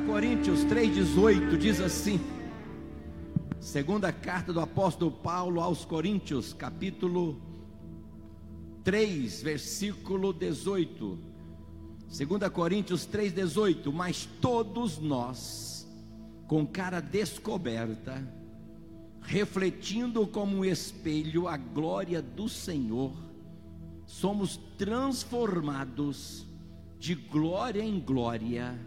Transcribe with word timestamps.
Coríntios 0.00 0.64
3,18 0.64 1.56
diz 1.56 1.80
assim: 1.80 2.20
segunda 3.60 4.12
carta 4.12 4.52
do 4.52 4.60
apóstolo 4.60 5.10
Paulo 5.10 5.60
aos 5.60 5.84
Coríntios, 5.84 6.52
capítulo 6.52 7.40
3, 8.82 9.42
versículo 9.42 10.32
18. 10.32 11.18
2 12.08 12.50
Coríntios 12.52 13.06
3,18: 13.06 13.92
Mas 13.92 14.28
todos 14.40 14.98
nós, 14.98 15.88
com 16.46 16.66
cara 16.66 17.00
descoberta, 17.00 18.22
refletindo 19.22 20.26
como 20.26 20.58
um 20.58 20.64
espelho 20.64 21.48
a 21.48 21.56
glória 21.56 22.20
do 22.20 22.48
Senhor, 22.48 23.12
somos 24.06 24.58
transformados 24.76 26.46
de 26.98 27.14
glória 27.14 27.82
em 27.82 28.00
glória, 28.00 28.78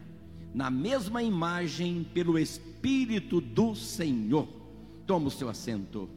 na 0.57 0.71
mesma 0.71 1.21
imagem 1.21 2.03
pelo 2.03 2.39
Espírito 2.39 3.39
do 3.39 3.75
Senhor. 3.75 4.47
Toma 5.05 5.27
o 5.27 5.31
seu 5.31 5.47
assento. 5.49 6.09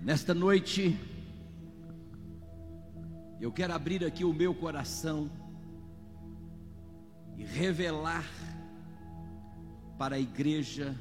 Nesta 0.00 0.32
noite, 0.32 0.96
eu 3.40 3.50
quero 3.50 3.72
abrir 3.72 4.04
aqui 4.04 4.24
o 4.24 4.32
meu 4.32 4.54
coração 4.54 5.28
e 7.36 7.42
revelar 7.42 8.24
para 9.98 10.14
a 10.14 10.20
igreja, 10.20 10.96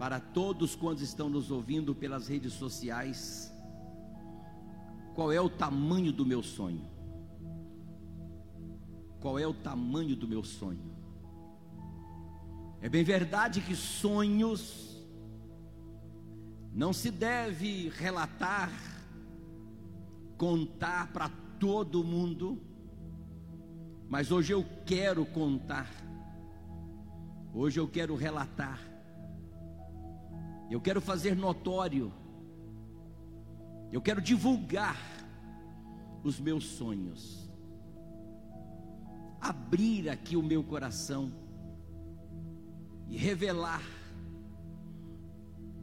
para 0.00 0.18
todos 0.18 0.74
quantos 0.74 1.04
estão 1.04 1.30
nos 1.30 1.52
ouvindo 1.52 1.94
pelas 1.94 2.26
redes 2.26 2.54
sociais, 2.54 3.54
qual 5.14 5.30
é 5.30 5.40
o 5.40 5.48
tamanho 5.48 6.12
do 6.12 6.26
meu 6.26 6.42
sonho? 6.42 6.99
Qual 9.20 9.38
é 9.38 9.46
o 9.46 9.54
tamanho 9.54 10.16
do 10.16 10.26
meu 10.26 10.42
sonho? 10.42 10.90
É 12.80 12.88
bem 12.88 13.04
verdade 13.04 13.60
que 13.60 13.74
sonhos 13.74 15.04
não 16.72 16.92
se 16.92 17.10
deve 17.10 17.88
relatar, 17.90 18.70
contar 20.38 21.12
para 21.12 21.28
todo 21.58 22.02
mundo, 22.02 22.58
mas 24.08 24.30
hoje 24.30 24.52
eu 24.52 24.64
quero 24.86 25.26
contar, 25.26 25.90
hoje 27.52 27.78
eu 27.78 27.86
quero 27.86 28.14
relatar, 28.14 28.80
eu 30.70 30.80
quero 30.80 31.00
fazer 31.00 31.36
notório. 31.36 32.12
Eu 33.92 34.00
quero 34.00 34.20
divulgar 34.20 34.96
os 36.22 36.38
meus 36.38 36.64
sonhos, 36.64 37.49
abrir 39.40 40.08
aqui 40.08 40.36
o 40.36 40.42
meu 40.42 40.62
coração 40.62 41.32
e 43.08 43.16
revelar 43.16 43.82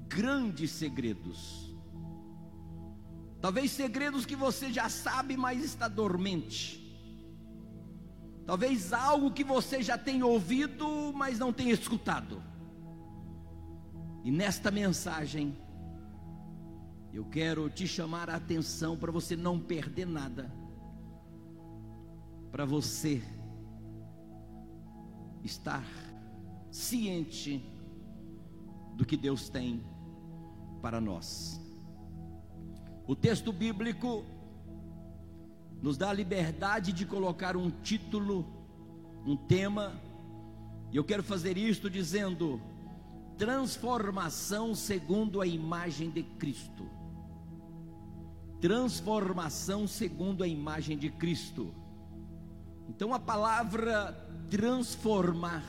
grandes 0.07 0.71
segredos. 0.71 1.75
Talvez 3.41 3.71
segredos 3.71 4.25
que 4.25 4.35
você 4.35 4.71
já 4.71 4.89
sabe, 4.89 5.37
mas 5.37 5.63
está 5.63 5.87
dormente. 5.87 6.83
Talvez 8.45 8.93
algo 8.93 9.31
que 9.31 9.43
você 9.43 9.83
já 9.83 9.97
tem 9.97 10.23
ouvido, 10.23 11.11
mas 11.13 11.37
não 11.37 11.51
tem 11.51 11.69
escutado. 11.69 12.41
E 14.23 14.31
nesta 14.31 14.71
mensagem, 14.71 15.55
eu 17.13 17.25
quero 17.25 17.69
te 17.69 17.87
chamar 17.87 18.29
a 18.29 18.35
atenção 18.35 18.97
para 18.97 19.11
você 19.11 19.35
não 19.35 19.59
perder 19.59 20.05
nada, 20.05 20.51
para 22.51 22.65
você 22.65 23.21
estar 25.43 25.85
ciente 26.71 27.63
do 28.95 29.05
que 29.05 29.15
Deus 29.15 29.49
tem 29.49 29.83
para 30.81 30.99
nós. 30.99 31.61
O 33.07 33.15
texto 33.15 33.51
bíblico 33.51 34.25
nos 35.81 35.97
dá 35.97 36.09
a 36.09 36.13
liberdade 36.13 36.91
de 36.91 37.05
colocar 37.05 37.55
um 37.55 37.69
título, 37.69 38.45
um 39.25 39.35
tema, 39.35 39.99
e 40.91 40.97
eu 40.97 41.03
quero 41.03 41.23
fazer 41.23 41.57
isto 41.57 41.89
dizendo: 41.89 42.61
transformação 43.37 44.75
segundo 44.75 45.41
a 45.41 45.47
imagem 45.47 46.09
de 46.09 46.23
Cristo 46.23 46.97
transformação 48.59 49.87
segundo 49.87 50.43
a 50.43 50.47
imagem 50.47 50.97
de 50.97 51.09
Cristo. 51.09 51.73
Então 52.89 53.13
a 53.13 53.19
palavra 53.19 54.13
transformar 54.49 55.63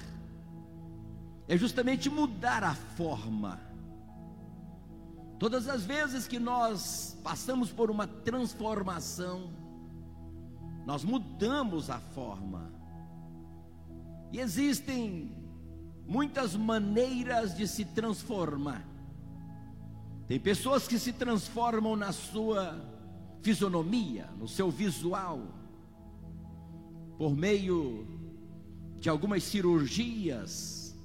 é 1.48 1.56
justamente 1.56 2.08
mudar 2.10 2.62
a 2.62 2.74
forma. 2.74 3.58
Todas 5.38 5.68
as 5.68 5.84
vezes 5.84 6.26
que 6.26 6.38
nós 6.38 7.16
passamos 7.22 7.70
por 7.70 7.90
uma 7.90 8.06
transformação, 8.06 9.50
nós 10.84 11.04
mudamos 11.04 11.90
a 11.90 11.98
forma. 11.98 12.70
E 14.32 14.40
existem 14.40 15.34
muitas 16.06 16.54
maneiras 16.54 17.56
de 17.56 17.66
se 17.66 17.84
transformar. 17.84 18.84
Tem 20.26 20.38
pessoas 20.38 20.86
que 20.86 20.98
se 20.98 21.12
transformam 21.12 21.96
na 21.96 22.12
sua 22.12 22.78
fisionomia, 23.42 24.28
no 24.38 24.46
seu 24.46 24.70
visual, 24.70 25.40
por 27.18 27.36
meio 27.36 28.06
de 29.00 29.10
algumas 29.10 29.42
cirurgias 29.42 30.96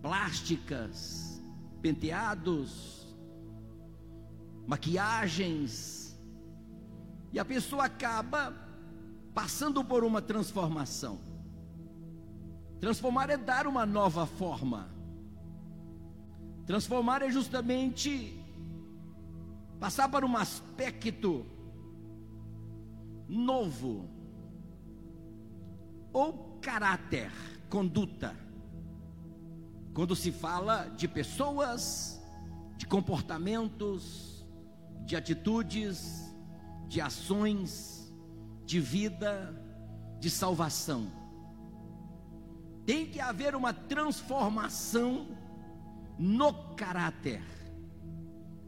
plásticas, 0.00 1.42
penteados, 1.82 3.06
maquiagens, 4.66 6.16
e 7.32 7.38
a 7.38 7.44
pessoa 7.44 7.86
acaba 7.86 8.54
passando 9.34 9.84
por 9.84 10.04
uma 10.04 10.22
transformação. 10.22 11.18
Transformar 12.80 13.28
é 13.30 13.36
dar 13.36 13.66
uma 13.66 13.84
nova 13.84 14.26
forma. 14.26 14.88
Transformar 16.64 17.22
é 17.22 17.30
justamente 17.30 18.38
passar 19.80 20.08
para 20.08 20.24
um 20.24 20.36
aspecto 20.36 21.44
novo, 23.28 24.08
ou 26.12 26.58
caráter, 26.60 27.30
conduta. 27.68 28.34
Quando 29.94 30.14
se 30.14 30.30
fala 30.30 30.88
de 30.96 31.08
pessoas, 31.08 32.22
de 32.76 32.86
comportamentos, 32.86 34.46
de 35.04 35.16
atitudes, 35.16 36.34
de 36.86 37.00
ações, 37.00 38.12
de 38.64 38.80
vida, 38.80 39.54
de 40.20 40.30
salvação. 40.30 41.10
Tem 42.84 43.06
que 43.06 43.20
haver 43.20 43.54
uma 43.54 43.72
transformação 43.72 45.28
no 46.18 46.52
caráter, 46.74 47.42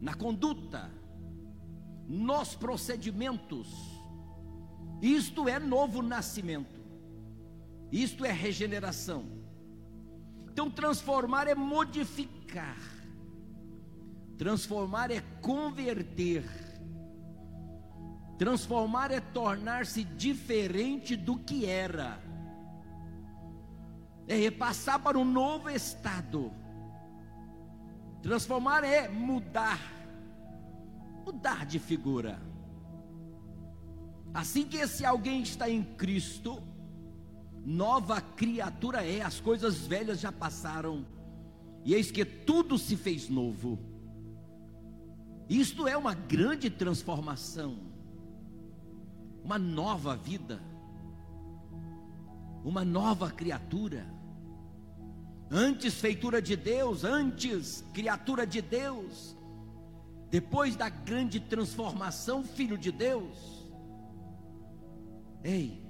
na 0.00 0.14
conduta, 0.14 0.90
nos 2.06 2.54
procedimentos. 2.54 3.68
Isto 5.00 5.48
é 5.48 5.58
novo 5.58 6.02
nascimento, 6.02 6.79
isto 7.90 8.24
é 8.24 8.32
regeneração. 8.32 9.24
Então, 10.52 10.70
transformar 10.70 11.46
é 11.46 11.54
modificar, 11.54 12.78
transformar 14.36 15.10
é 15.10 15.20
converter, 15.40 16.44
transformar 18.38 19.10
é 19.10 19.20
tornar-se 19.20 20.04
diferente 20.04 21.16
do 21.16 21.38
que 21.38 21.66
era, 21.66 22.20
é 24.26 24.34
repassar 24.36 25.00
para 25.00 25.18
um 25.18 25.24
novo 25.24 25.70
estado. 25.70 26.52
Transformar 28.22 28.84
é 28.84 29.08
mudar, 29.08 29.80
mudar 31.24 31.64
de 31.64 31.78
figura. 31.78 32.40
Assim 34.32 34.66
que 34.66 34.76
esse 34.76 35.04
alguém 35.04 35.42
está 35.42 35.68
em 35.68 35.82
Cristo, 35.82 36.62
nova 37.64 38.20
criatura 38.20 39.04
é, 39.04 39.22
as 39.22 39.40
coisas 39.40 39.86
velhas 39.86 40.20
já 40.20 40.32
passaram, 40.32 41.06
e 41.84 41.94
eis 41.94 42.10
que 42.10 42.24
tudo 42.24 42.78
se 42.78 42.96
fez 42.96 43.28
novo. 43.28 43.78
Isto 45.48 45.88
é 45.88 45.96
uma 45.96 46.14
grande 46.14 46.70
transformação, 46.70 47.78
uma 49.42 49.58
nova 49.58 50.16
vida, 50.16 50.60
uma 52.64 52.84
nova 52.84 53.30
criatura 53.30 54.06
antes 55.50 55.94
feitura 55.94 56.40
de 56.40 56.54
Deus, 56.54 57.02
antes 57.02 57.84
criatura 57.92 58.46
de 58.46 58.62
Deus, 58.62 59.36
depois 60.30 60.76
da 60.76 60.88
grande 60.88 61.40
transformação, 61.40 62.44
filho 62.44 62.78
de 62.78 62.92
Deus. 62.92 63.66
Ei, 65.42 65.82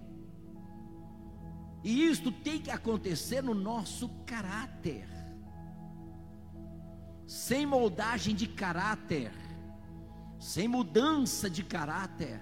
E 1.83 2.05
isto 2.05 2.31
tem 2.31 2.61
que 2.61 2.71
acontecer 2.71 3.43
no 3.43 3.55
nosso 3.55 4.09
caráter. 4.27 5.09
Sem 7.27 7.65
moldagem 7.65 8.35
de 8.35 8.47
caráter, 8.47 9.33
sem 10.39 10.67
mudança 10.67 11.49
de 11.49 11.63
caráter, 11.63 12.41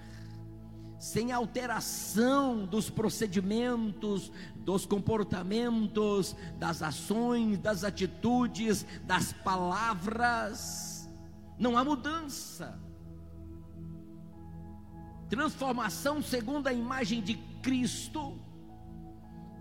sem 0.99 1.31
alteração 1.31 2.65
dos 2.65 2.89
procedimentos, 2.89 4.31
dos 4.57 4.85
comportamentos, 4.85 6.35
das 6.57 6.81
ações, 6.81 7.57
das 7.59 7.83
atitudes, 7.83 8.85
das 9.05 9.31
palavras, 9.31 11.09
não 11.57 11.77
há 11.77 11.83
mudança. 11.83 12.77
Transformação 15.29 16.21
segundo 16.21 16.67
a 16.67 16.73
imagem 16.73 17.21
de 17.21 17.35
Cristo 17.61 18.48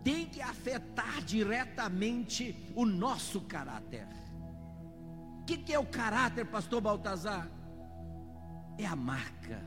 tem 0.09 0.25
que 0.25 0.41
afetar 0.41 1.23
diretamente 1.23 2.57
o 2.75 2.87
nosso 2.87 3.43
caráter. 3.43 4.09
O 5.43 5.45
que, 5.45 5.59
que 5.59 5.75
é 5.75 5.79
o 5.79 5.85
caráter, 5.85 6.47
pastor 6.47 6.81
Baltazar? 6.81 7.47
É 8.79 8.87
a 8.87 8.97
marca, 8.97 9.63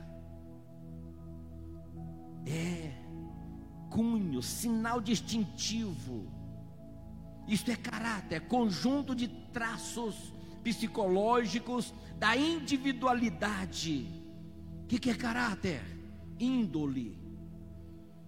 é 2.44 2.90
cunho, 3.88 4.42
sinal 4.42 5.00
distintivo. 5.00 6.26
Isto 7.46 7.70
é 7.70 7.76
caráter, 7.76 8.34
é 8.34 8.40
conjunto 8.40 9.14
de 9.14 9.28
traços 9.28 10.34
psicológicos 10.64 11.94
da 12.18 12.36
individualidade. 12.36 14.08
O 14.82 14.86
que, 14.88 14.98
que 14.98 15.10
é 15.10 15.14
caráter? 15.14 15.82
Índole 16.40 17.21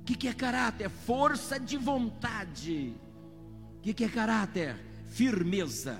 o 0.05 0.06
que, 0.06 0.15
que 0.15 0.29
é 0.29 0.35
caráter? 0.35 0.91
Força 0.91 1.59
de 1.59 1.79
vontade. 1.79 2.95
O 3.79 3.81
que, 3.81 3.95
que 3.95 4.05
é 4.05 4.09
caráter? 4.11 4.77
Firmeza. 5.09 5.99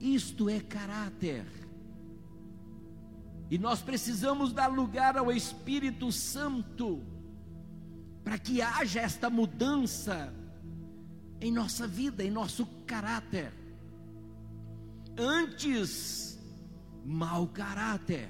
Isto 0.00 0.50
é 0.50 0.58
caráter. 0.58 1.46
E 3.48 3.56
nós 3.58 3.80
precisamos 3.80 4.52
dar 4.52 4.66
lugar 4.66 5.16
ao 5.16 5.30
Espírito 5.30 6.10
Santo 6.10 7.00
para 8.24 8.36
que 8.40 8.60
haja 8.60 9.02
esta 9.02 9.30
mudança 9.30 10.34
em 11.40 11.52
nossa 11.52 11.86
vida, 11.86 12.24
em 12.24 12.30
nosso 12.32 12.66
caráter. 12.88 13.52
Antes, 15.16 16.40
mau 17.04 17.46
caráter. 17.46 18.28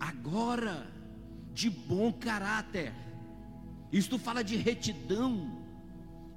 Agora, 0.00 0.97
de 1.58 1.68
bom 1.68 2.12
caráter. 2.12 2.94
Isto 3.90 4.16
fala 4.16 4.44
de 4.44 4.54
retidão, 4.54 5.58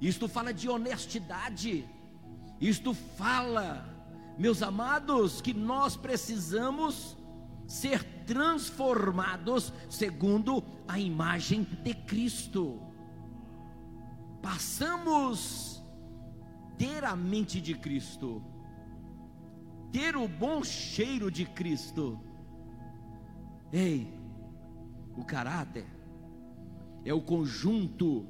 isto 0.00 0.26
fala 0.26 0.52
de 0.52 0.68
honestidade, 0.68 1.88
isto 2.60 2.92
fala, 2.92 3.86
meus 4.36 4.62
amados, 4.64 5.40
que 5.40 5.54
nós 5.54 5.96
precisamos 5.96 7.16
ser 7.68 8.02
transformados 8.26 9.72
segundo 9.88 10.64
a 10.88 10.98
imagem 10.98 11.62
de 11.62 11.94
Cristo. 11.94 12.80
Passamos 14.42 15.80
ter 16.76 17.04
a 17.04 17.14
mente 17.14 17.60
de 17.60 17.74
Cristo, 17.74 18.42
ter 19.92 20.16
o 20.16 20.26
bom 20.26 20.64
cheiro 20.64 21.30
de 21.30 21.44
Cristo. 21.44 22.18
Ei, 23.72 24.21
o 25.16 25.24
caráter 25.24 25.86
é 27.04 27.12
o 27.12 27.20
conjunto 27.20 28.26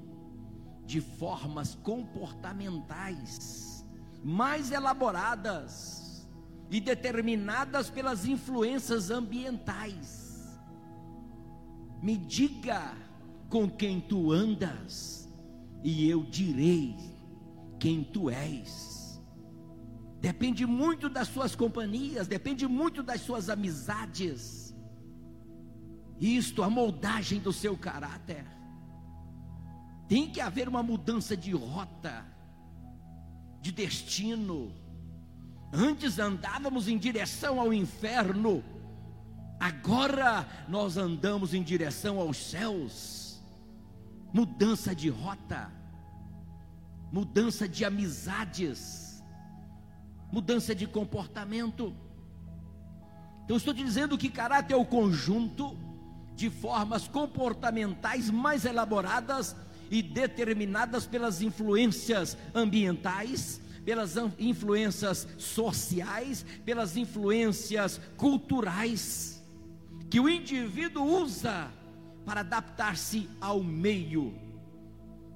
de 0.85 1.01
formas 1.01 1.75
comportamentais 1.77 3.85
mais 4.23 4.71
elaboradas 4.71 6.29
e 6.71 6.81
determinadas 6.81 7.91
pelas 7.91 8.27
influências 8.27 9.11
ambientais. 9.11 10.59
Me 12.03 12.17
diga 12.17 12.95
com 13.49 13.69
quem 13.69 14.01
tu 14.01 14.33
andas, 14.33 15.29
e 15.85 16.09
eu 16.09 16.25
direi 16.25 16.97
quem 17.79 18.03
tu 18.03 18.31
és. 18.31 19.21
Depende 20.21 20.65
muito 20.65 21.09
das 21.09 21.29
suas 21.29 21.55
companhias, 21.55 22.29
depende 22.29 22.67
muito 22.67 23.03
das 23.03 23.21
suas 23.21 23.51
amizades 23.51 24.62
isto, 26.23 26.63
a 26.63 26.71
moldagem 26.71 27.41
do 27.41 27.53
seu 27.53 27.77
caráter. 27.77 28.47
Tem 30.09 30.31
que 30.31 30.41
haver 30.41 30.69
uma 30.69 30.83
mudança 30.83 31.37
de 31.37 31.51
rota, 31.51 32.25
de 33.61 33.73
destino. 33.73 34.73
Antes 35.73 36.21
andávamos 36.21 36.87
em 36.87 36.97
direção 36.97 37.59
ao 37.59 37.73
inferno, 37.73 38.63
agora 39.59 40.47
nós 40.69 40.97
andamos 40.97 41.55
em 41.55 41.63
direção 41.63 42.21
aos 42.21 42.37
céus. 42.37 43.43
Mudança 44.33 44.95
de 44.95 45.09
rota, 45.09 45.73
mudança 47.11 47.69
de 47.69 47.85
amizades, 47.85 49.23
mudança 50.31 50.73
de 50.75 50.87
comportamento. 50.87 51.95
Então, 53.45 53.57
estou 53.57 53.75
te 53.75 53.83
dizendo 53.83 54.17
que 54.17 54.31
caráter 54.31 54.75
é 54.75 54.77
o 54.77 54.87
conjunto 54.87 55.77
de 56.43 56.51
formas 56.51 57.07
comportamentais 57.07 58.29
mais 58.29 58.65
elaboradas 58.65 59.55
e 59.89 60.03
determinadas 60.03 61.07
pelas 61.07 61.41
influências 61.41 62.37
ambientais, 62.53 63.61
pelas 63.85 64.17
influências 64.41 65.29
sociais, 65.39 66.45
pelas 66.65 66.97
influências 66.97 68.01
culturais, 68.17 69.41
que 70.11 70.19
o 70.19 70.29
indivíduo 70.29 71.23
usa 71.23 71.71
para 72.27 72.41
adaptar-se 72.41 73.31
ao 73.41 73.63
meio. 73.63 74.35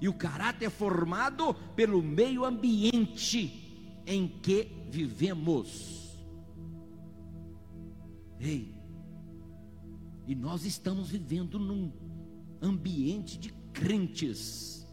E 0.01 0.09
o 0.09 0.13
caráter 0.13 0.65
é 0.65 0.69
formado 0.69 1.53
pelo 1.73 2.03
meio 2.03 2.43
ambiente 2.43 4.01
em 4.05 4.27
que 4.27 4.67
vivemos. 4.89 6.17
Ei, 8.41 8.76
e 10.27 10.35
nós 10.35 10.65
estamos 10.65 11.09
vivendo 11.09 11.57
num 11.57 11.89
ambiente 12.61 13.39
de 13.39 13.49
crentes, 13.71 14.85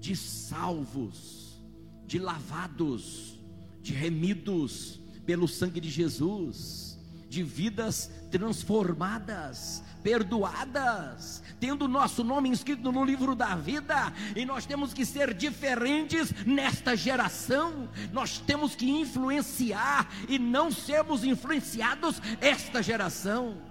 de 0.00 0.16
salvos, 0.16 1.62
de 2.06 2.18
lavados, 2.18 3.38
de 3.82 3.92
remidos 3.92 4.98
pelo 5.26 5.46
sangue 5.46 5.78
de 5.78 5.90
Jesus, 5.90 6.98
de 7.28 7.42
vidas 7.42 8.10
transformadas, 8.30 9.82
perdoadas, 10.02 11.42
tendo 11.60 11.86
nosso 11.86 12.24
nome 12.24 12.48
inscrito 12.48 12.90
no 12.90 13.04
livro 13.04 13.34
da 13.34 13.54
vida, 13.54 14.12
e 14.34 14.46
nós 14.46 14.64
temos 14.64 14.94
que 14.94 15.04
ser 15.04 15.34
diferentes 15.34 16.32
nesta 16.46 16.96
geração, 16.96 17.90
nós 18.10 18.38
temos 18.38 18.74
que 18.74 18.90
influenciar 18.90 20.10
e 20.28 20.38
não 20.38 20.70
sermos 20.70 21.24
influenciados 21.24 22.20
esta 22.40 22.82
geração 22.82 23.70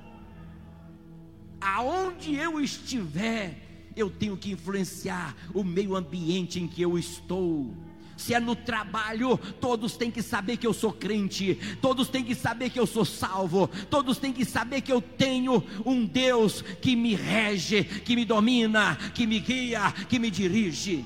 aonde 1.62 2.36
eu 2.36 2.60
estiver, 2.60 3.56
eu 3.96 4.10
tenho 4.10 4.36
que 4.36 4.52
influenciar 4.52 5.36
o 5.54 5.64
meio 5.64 5.96
ambiente 5.96 6.60
em 6.60 6.68
que 6.68 6.82
eu 6.82 6.98
estou. 6.98 7.72
Se 8.18 8.34
é 8.36 8.40
no 8.40 8.56
trabalho, 8.56 9.38
todos 9.60 9.98
têm 9.98 10.12
que 10.12 10.22
saber 10.22 10.58
que 10.58 10.68
eu 10.68 10.74
sou 10.74 10.94
crente, 10.94 11.58
todos 11.82 12.08
têm 12.08 12.24
que 12.24 12.36
saber 12.36 12.70
que 12.70 12.80
eu 12.80 12.86
sou 12.86 13.04
salvo, 13.04 13.68
todos 13.90 14.20
têm 14.20 14.32
que 14.32 14.46
saber 14.46 14.82
que 14.82 14.92
eu 14.92 15.02
tenho 15.02 15.64
um 15.84 16.06
Deus 16.06 16.62
que 16.62 16.96
me 16.96 17.16
rege, 17.16 17.84
que 17.84 18.16
me 18.16 18.24
domina, 18.24 18.96
que 19.16 19.26
me 19.26 19.40
guia, 19.40 19.92
que 20.08 20.20
me 20.20 20.30
dirige. 20.30 21.04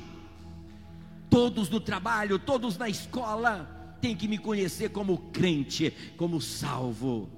Todos 1.30 1.70
no 1.70 1.80
trabalho, 1.80 2.38
todos 2.38 2.78
na 2.78 2.90
escola, 2.90 3.98
têm 4.02 4.16
que 4.16 4.28
me 4.28 4.38
conhecer 4.38 4.90
como 4.90 5.18
crente, 5.32 5.94
como 6.18 6.42
salvo. 6.42 7.30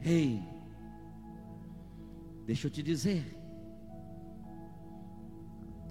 Ei, 0.00 0.40
Deixa 2.48 2.66
eu 2.66 2.70
te 2.70 2.82
dizer. 2.82 3.38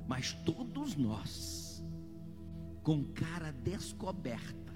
Mas 0.07 0.33
todos 0.43 0.95
nós, 0.95 1.85
com 2.81 3.03
cara 3.13 3.51
descoberta, 3.51 4.73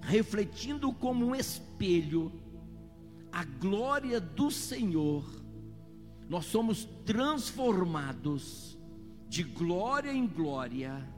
refletindo 0.00 0.92
como 0.92 1.26
um 1.26 1.32
espelho 1.32 2.32
a 3.30 3.44
glória 3.44 4.20
do 4.20 4.50
Senhor, 4.50 5.24
nós 6.28 6.46
somos 6.46 6.88
transformados 7.06 8.76
de 9.28 9.44
glória 9.44 10.12
em 10.12 10.26
glória, 10.26 11.08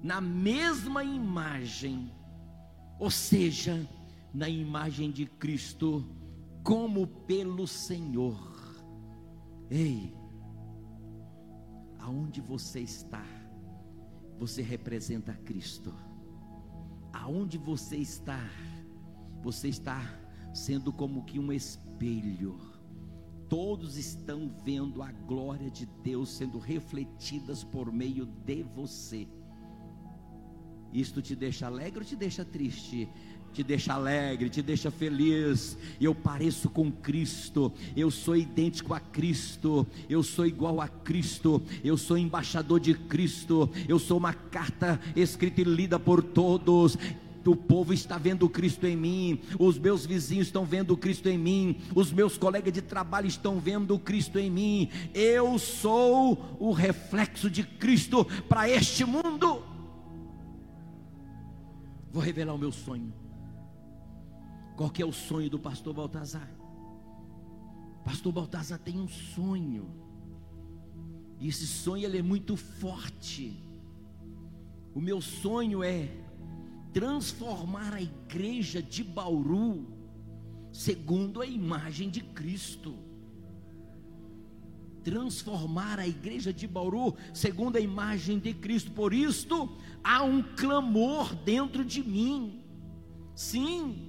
na 0.00 0.20
mesma 0.20 1.02
imagem, 1.02 2.12
ou 3.00 3.10
seja, 3.10 3.84
na 4.32 4.48
imagem 4.48 5.10
de 5.10 5.26
Cristo 5.26 6.06
como 6.66 7.06
pelo 7.06 7.64
Senhor. 7.64 8.36
Ei, 9.70 10.12
aonde 12.00 12.40
você 12.40 12.80
está, 12.80 13.24
você 14.36 14.62
representa 14.62 15.32
Cristo. 15.32 15.94
Aonde 17.12 17.56
você 17.56 17.98
está, 17.98 18.50
você 19.44 19.68
está 19.68 20.02
sendo 20.52 20.92
como 20.92 21.24
que 21.24 21.38
um 21.38 21.52
espelho. 21.52 22.58
Todos 23.48 23.96
estão 23.96 24.52
vendo 24.64 25.04
a 25.04 25.12
glória 25.12 25.70
de 25.70 25.86
Deus 26.02 26.30
sendo 26.30 26.58
refletidas 26.58 27.62
por 27.62 27.92
meio 27.92 28.26
de 28.26 28.64
você. 28.64 29.28
Isto 30.92 31.22
te 31.22 31.36
deixa 31.36 31.66
alegre 31.66 32.00
ou 32.00 32.04
te 32.04 32.16
deixa 32.16 32.44
triste? 32.44 33.08
Te 33.56 33.62
deixa 33.62 33.94
alegre, 33.94 34.50
te 34.50 34.60
deixa 34.60 34.90
feliz. 34.90 35.78
Eu 35.98 36.14
pareço 36.14 36.68
com 36.68 36.92
Cristo, 36.92 37.72
eu 37.96 38.10
sou 38.10 38.36
idêntico 38.36 38.92
a 38.92 39.00
Cristo, 39.00 39.86
eu 40.10 40.22
sou 40.22 40.44
igual 40.44 40.78
a 40.78 40.88
Cristo, 40.88 41.62
eu 41.82 41.96
sou 41.96 42.18
embaixador 42.18 42.78
de 42.78 42.92
Cristo, 42.92 43.70
eu 43.88 43.98
sou 43.98 44.18
uma 44.18 44.34
carta 44.34 45.00
escrita 45.14 45.62
e 45.62 45.64
lida 45.64 45.98
por 45.98 46.22
todos 46.22 46.98
o 47.46 47.54
povo 47.54 47.94
está 47.94 48.18
vendo 48.18 48.48
Cristo 48.48 48.88
em 48.88 48.96
mim, 48.96 49.40
os 49.56 49.78
meus 49.78 50.04
vizinhos 50.04 50.48
estão 50.48 50.64
vendo 50.64 50.96
Cristo 50.96 51.28
em 51.28 51.38
mim, 51.38 51.80
os 51.94 52.10
meus 52.10 52.36
colegas 52.36 52.72
de 52.72 52.82
trabalho 52.82 53.28
estão 53.28 53.60
vendo 53.60 53.96
Cristo 54.00 54.36
em 54.36 54.50
mim. 54.50 54.90
Eu 55.14 55.56
sou 55.56 56.56
o 56.58 56.72
reflexo 56.72 57.48
de 57.48 57.62
Cristo 57.62 58.24
para 58.48 58.68
este 58.68 59.04
mundo. 59.04 59.62
Vou 62.10 62.20
revelar 62.20 62.52
o 62.52 62.58
meu 62.58 62.72
sonho. 62.72 63.14
Qual 64.76 64.90
que 64.90 65.00
é 65.00 65.06
o 65.06 65.12
sonho 65.12 65.48
do 65.48 65.58
pastor 65.58 65.94
Baltazar? 65.94 66.48
Pastor 68.04 68.30
Baltazar 68.30 68.78
tem 68.78 69.00
um 69.00 69.08
sonho. 69.08 69.90
E 71.40 71.48
esse 71.48 71.66
sonho 71.66 72.04
ele 72.04 72.18
é 72.18 72.22
muito 72.22 72.56
forte. 72.56 73.58
O 74.94 75.00
meu 75.00 75.20
sonho 75.20 75.82
é 75.82 76.10
transformar 76.92 77.94
a 77.94 78.02
igreja 78.02 78.82
de 78.82 79.02
Bauru 79.02 79.86
segundo 80.70 81.40
a 81.40 81.46
imagem 81.46 82.10
de 82.10 82.20
Cristo. 82.20 82.94
Transformar 85.02 85.98
a 85.98 86.06
igreja 86.06 86.52
de 86.52 86.66
Bauru 86.66 87.14
segundo 87.32 87.76
a 87.76 87.80
imagem 87.80 88.38
de 88.38 88.52
Cristo. 88.52 88.90
Por 88.92 89.14
isto 89.14 89.74
há 90.04 90.22
um 90.22 90.42
clamor 90.42 91.34
dentro 91.34 91.82
de 91.84 92.02
mim. 92.02 92.62
Sim, 93.34 94.05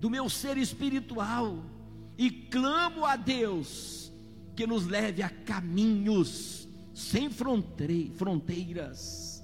do 0.00 0.10
meu 0.10 0.28
ser 0.28 0.56
espiritual 0.56 1.62
e 2.16 2.30
clamo 2.30 3.04
a 3.04 3.16
Deus 3.16 4.12
que 4.54 4.66
nos 4.66 4.86
leve 4.86 5.22
a 5.22 5.28
caminhos 5.28 6.68
sem 6.94 7.28
fronteiras, 7.28 9.42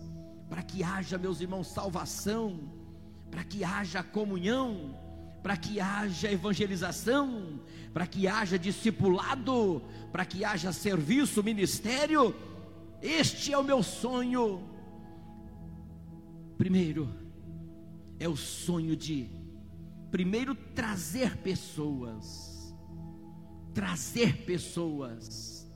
para 0.49 0.63
que 0.63 0.85
haja, 0.85 1.19
meus 1.19 1.41
irmãos, 1.41 1.67
salvação, 1.67 2.73
para 3.31 3.43
que 3.43 3.65
haja 3.65 4.03
comunhão, 4.03 4.97
para 5.43 5.57
que 5.57 5.81
haja 5.81 6.31
evangelização, 6.31 7.61
para 7.93 8.07
que 8.07 8.29
haja 8.29 8.59
discipulado, 8.59 9.83
para 10.13 10.25
que 10.25 10.45
haja 10.45 10.73
serviço, 10.73 11.43
ministério. 11.43 12.35
Este 13.03 13.53
é 13.53 13.59
o 13.59 13.65
meu 13.65 13.83
sonho. 13.83 14.63
Primeiro, 16.57 17.09
é 18.19 18.29
o 18.29 18.37
sonho 18.37 18.95
de 18.95 19.29
primeiro 20.11 20.55
trazer 20.55 21.37
pessoas. 21.39 22.75
Trazer 23.73 24.45
pessoas. 24.45 25.71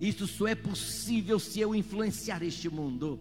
Isso 0.00 0.26
só 0.26 0.46
é 0.46 0.54
possível 0.54 1.38
se 1.38 1.60
eu 1.60 1.74
influenciar 1.74 2.42
este 2.42 2.68
mundo. 2.68 3.20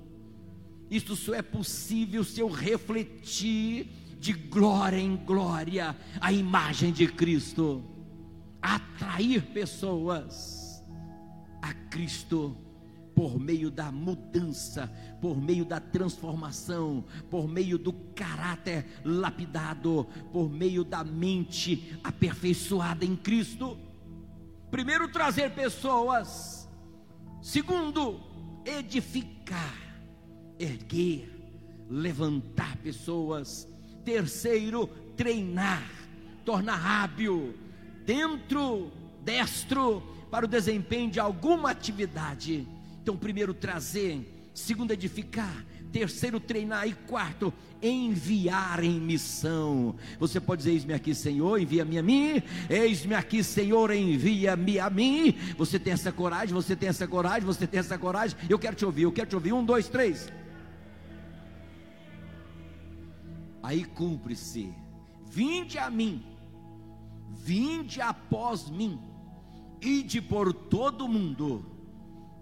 Isso 0.89 1.15
só 1.15 1.34
é 1.34 1.41
possível 1.41 2.24
se 2.24 2.39
eu 2.39 2.48
refletir 2.48 3.89
de 4.20 4.34
glória 4.34 4.98
em 4.98 5.15
glória 5.15 5.96
a 6.20 6.32
imagem 6.32 6.91
de 6.91 7.08
Cristo. 7.08 7.84
Atrair 8.62 9.41
pessoas 9.53 10.84
a 11.62 11.74
Cristo 11.74 12.55
por 13.15 13.39
meio 13.39 13.70
da 13.70 13.91
mudança, 13.91 14.91
por 15.22 15.39
meio 15.39 15.65
da 15.65 15.79
transformação, 15.79 17.03
por 17.29 17.48
meio 17.48 17.77
do 17.77 17.93
caráter 18.15 18.86
lapidado, 19.03 20.08
por 20.32 20.50
meio 20.50 20.84
da 20.84 21.03
mente 21.03 21.98
aperfeiçoada 22.03 23.05
em 23.05 23.15
Cristo. 23.15 23.77
Primeiro, 24.72 25.08
trazer 25.12 25.51
pessoas. 25.51 26.70
Segundo, 27.41 28.20
edificar, 28.65 29.77
erguer, 30.58 31.29
levantar 31.89 32.77
pessoas. 32.77 33.67
Terceiro, 34.03 34.88
treinar, 35.15 35.89
tornar 36.43 37.03
hábil, 37.03 37.55
dentro, 38.05 38.91
destro, 39.24 40.01
para 40.32 40.46
o 40.46 40.48
desempenho 40.48 41.12
de 41.12 41.20
alguma 41.20 41.70
atividade. 41.70 42.67
Então, 43.03 43.17
primeiro, 43.17 43.53
trazer. 43.53 44.50
Segundo, 44.53 44.91
edificar. 44.91 45.65
Terceiro, 45.91 46.39
treinar. 46.39 46.88
E 46.88 46.93
quarto, 46.93 47.53
enviar 47.81 48.81
em 48.81 48.98
missão. 48.98 49.98
Você 50.17 50.39
pode 50.39 50.60
dizer: 50.60 50.72
Eis-me 50.72 50.93
aqui, 50.93 51.13
Senhor, 51.13 51.60
envia-me 51.60 51.98
a 51.98 52.01
mim. 52.01 52.41
Eis-me 52.69 53.13
aqui, 53.13 53.43
Senhor, 53.43 53.91
envia-me 53.91 54.79
a 54.79 54.89
mim. 54.89 55.36
Você 55.57 55.77
tem 55.77 55.91
essa 55.91 56.13
coragem, 56.13 56.53
você 56.53 56.77
tem 56.77 56.88
essa 56.88 57.05
coragem, 57.05 57.41
você 57.41 57.67
tem 57.67 57.81
essa 57.81 57.98
coragem. 57.98 58.38
Eu 58.50 58.57
quero 58.57 58.74
te 58.74 58.86
ouvir, 58.86 59.01
eu 59.01 59.12
quero 59.12 59.27
te 59.27 59.36
ouvir. 59.36 59.51
Um, 59.51 59.65
dois, 59.65 59.89
três. 59.89 60.31
Aí 63.62 63.83
cumpre-se: 63.83 64.74
Vinde 65.29 65.77
a 65.77 65.89
mim, 65.89 66.24
vinde 67.31 68.00
após 68.00 68.69
mim, 68.69 68.98
ide 69.81 70.22
por 70.22 70.53
todo 70.53 71.03
o 71.03 71.10
mundo 71.10 71.73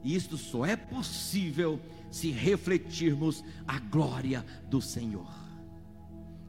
e 0.03 0.15
isto 0.15 0.37
só 0.37 0.65
é 0.65 0.75
possível 0.75 1.79
se 2.09 2.31
refletirmos 2.31 3.43
a 3.67 3.79
glória 3.79 4.45
do 4.69 4.81
Senhor. 4.81 5.31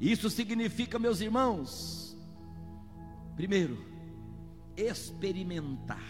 Isso 0.00 0.28
significa, 0.30 0.98
meus 0.98 1.20
irmãos, 1.20 2.16
primeiro, 3.36 3.78
experimentar. 4.76 6.02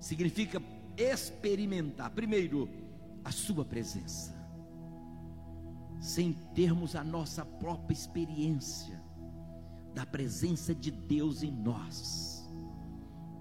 Significa 0.00 0.60
experimentar, 0.96 2.10
primeiro, 2.10 2.68
a 3.24 3.30
Sua 3.30 3.64
presença, 3.64 4.34
sem 6.00 6.32
termos 6.54 6.96
a 6.96 7.04
nossa 7.04 7.44
própria 7.44 7.94
experiência 7.94 9.00
da 9.94 10.04
presença 10.04 10.74
de 10.74 10.90
Deus 10.90 11.44
em 11.44 11.52
nós, 11.52 12.50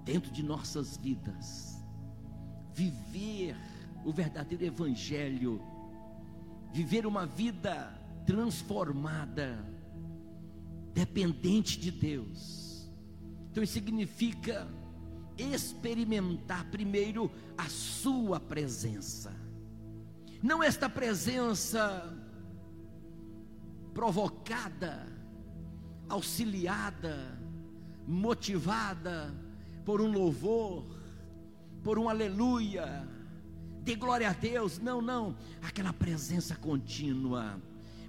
dentro 0.05 0.31
de 0.31 0.43
nossas 0.43 0.97
vidas 0.97 1.70
viver 2.73 3.55
o 4.03 4.11
verdadeiro 4.11 4.63
Evangelho, 4.63 5.61
viver 6.71 7.05
uma 7.05 7.25
vida 7.25 7.93
transformada, 8.25 9.63
dependente 10.93 11.79
de 11.79 11.91
Deus. 11.91 12.89
Então 13.49 13.63
isso 13.63 13.73
significa 13.73 14.67
experimentar 15.37 16.65
primeiro 16.69 17.31
a 17.57 17.67
Sua 17.67 18.39
presença, 18.39 19.33
não 20.41 20.63
esta 20.63 20.89
presença 20.89 22.17
provocada, 23.93 25.05
auxiliada, 26.09 27.37
motivada 28.07 29.33
por 29.85 30.01
um 30.01 30.11
louvor, 30.11 31.00
por 31.83 31.97
um 31.97 32.07
aleluia, 32.07 33.07
de 33.83 33.95
glória 33.95 34.29
a 34.29 34.33
Deus. 34.33 34.79
Não, 34.79 35.01
não, 35.01 35.35
aquela 35.61 35.93
presença 35.93 36.55
contínua. 36.55 37.61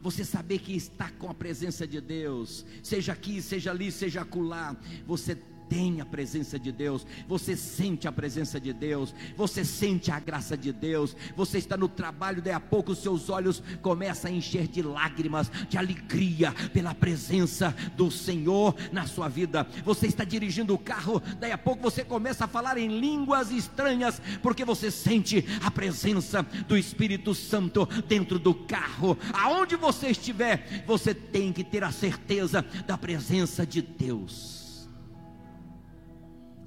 Você 0.02 0.25
saber 0.25 0.59
que 0.59 0.75
está 0.75 1.11
com 1.11 1.31
a 1.31 1.35
presença 1.35 1.87
de 1.87 2.00
Deus, 2.00 2.67
seja 2.83 3.12
aqui, 3.12 3.41
seja 3.41 3.71
ali, 3.71 3.93
seja 3.93 4.23
acolá, 4.23 4.76
você 5.07 5.37
tem 5.73 6.02
a 6.02 6.05
presença 6.05 6.59
de 6.59 6.71
Deus, 6.71 7.07
você 7.26 7.57
sente 7.57 8.07
a 8.07 8.12
presença 8.12 8.61
de 8.61 8.75
Deus, 8.75 9.14
você 9.35 9.64
sente 9.64 10.11
a 10.11 10.21
graça 10.21 10.55
de 10.55 10.71
Deus, 10.71 11.17
você 11.35 11.57
está 11.57 11.79
no 11.79 11.88
trabalho, 11.88 12.43
daí 12.43 12.52
a 12.52 12.61
pouco 12.61 12.95
seus 12.95 13.31
olhos 13.31 13.62
começam 13.81 14.31
a 14.31 14.35
encher 14.35 14.69
de 14.69 14.83
lágrimas, 14.83 15.50
de 15.71 15.79
alegria 15.79 16.52
pela 16.75 16.95
presença 16.95 17.75
do 17.97 18.11
Senhor 18.11 18.76
na 18.93 19.07
sua 19.07 19.31
vida. 19.31 19.67
Você 19.83 20.07
está 20.07 20.25
dirigindo 20.25 20.75
o 20.75 20.79
carro, 20.79 21.23
daí 21.41 21.52
a 21.52 21.57
pouco 21.59 21.83
você 21.83 22.05
começa 22.05 22.45
a 22.45 22.49
falar 22.49 22.76
em 22.76 23.00
línguas 23.00 23.50
estranhas, 23.50 24.21
porque 24.43 24.67
você 24.67 24.91
sente 24.91 25.43
a 25.64 25.71
presença 25.71 26.43
do 26.69 26.76
Espírito 26.76 27.35
Santo 27.35 27.87
dentro 28.07 28.38
do 28.38 28.52
carro. 28.52 29.17
Aonde 29.33 29.75
você 29.76 30.09
estiver, 30.09 30.85
você 30.87 31.14
tem 31.14 31.50
que 31.50 31.64
ter 31.64 31.83
a 31.83 31.91
certeza 31.91 32.62
da 32.87 32.99
presença 32.99 33.67
de 33.67 33.81
Deus. 33.81 34.62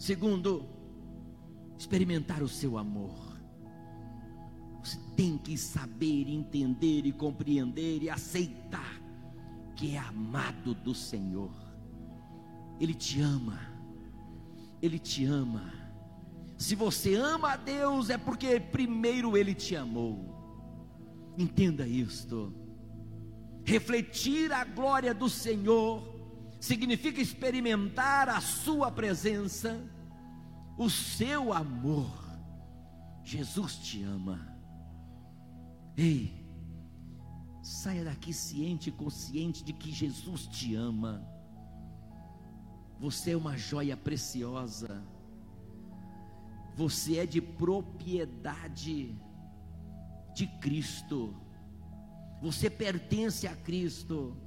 Segundo, 0.05 0.63
experimentar 1.79 2.43
o 2.43 2.47
seu 2.47 2.77
amor. 2.77 3.39
Você 4.83 4.99
tem 5.17 5.35
que 5.35 5.57
saber, 5.57 6.29
entender 6.29 7.07
e 7.07 7.11
compreender 7.11 8.03
e 8.03 8.09
aceitar 8.11 9.01
que 9.75 9.95
é 9.95 9.97
amado 9.97 10.75
do 10.75 10.93
Senhor. 10.93 11.51
Ele 12.79 12.93
te 12.93 13.19
ama. 13.19 13.59
Ele 14.79 14.99
te 14.99 15.25
ama. 15.25 15.73
Se 16.55 16.75
você 16.75 17.15
ama 17.15 17.53
a 17.53 17.57
Deus 17.57 18.11
é 18.11 18.17
porque 18.19 18.59
primeiro 18.59 19.35
ele 19.35 19.55
te 19.55 19.75
amou. 19.75 21.33
Entenda 21.35 21.87
isto. 21.87 22.53
Refletir 23.63 24.53
a 24.53 24.63
glória 24.65 25.15
do 25.15 25.27
Senhor 25.27 26.13
significa 26.59 27.19
experimentar 27.19 28.29
a 28.29 28.39
Sua 28.39 28.91
presença, 28.91 29.94
o 30.77 30.89
seu 30.89 31.53
amor. 31.53 32.25
Jesus 33.23 33.77
te 33.77 34.03
ama. 34.03 34.55
Ei, 35.97 36.45
saia 37.61 38.03
daqui 38.03 38.33
ciente 38.33 38.89
e 38.89 38.91
consciente 38.91 39.63
de 39.63 39.73
que 39.73 39.91
Jesus 39.91 40.45
te 40.47 40.75
ama. 40.75 41.25
Você 42.99 43.31
é 43.31 43.37
uma 43.37 43.57
joia 43.57 43.97
preciosa. 43.97 45.03
Você 46.75 47.19
é 47.19 47.25
de 47.25 47.41
propriedade 47.41 49.15
de 50.33 50.47
Cristo. 50.59 51.33
Você 52.41 52.69
pertence 52.69 53.47
a 53.47 53.55
Cristo. 53.55 54.37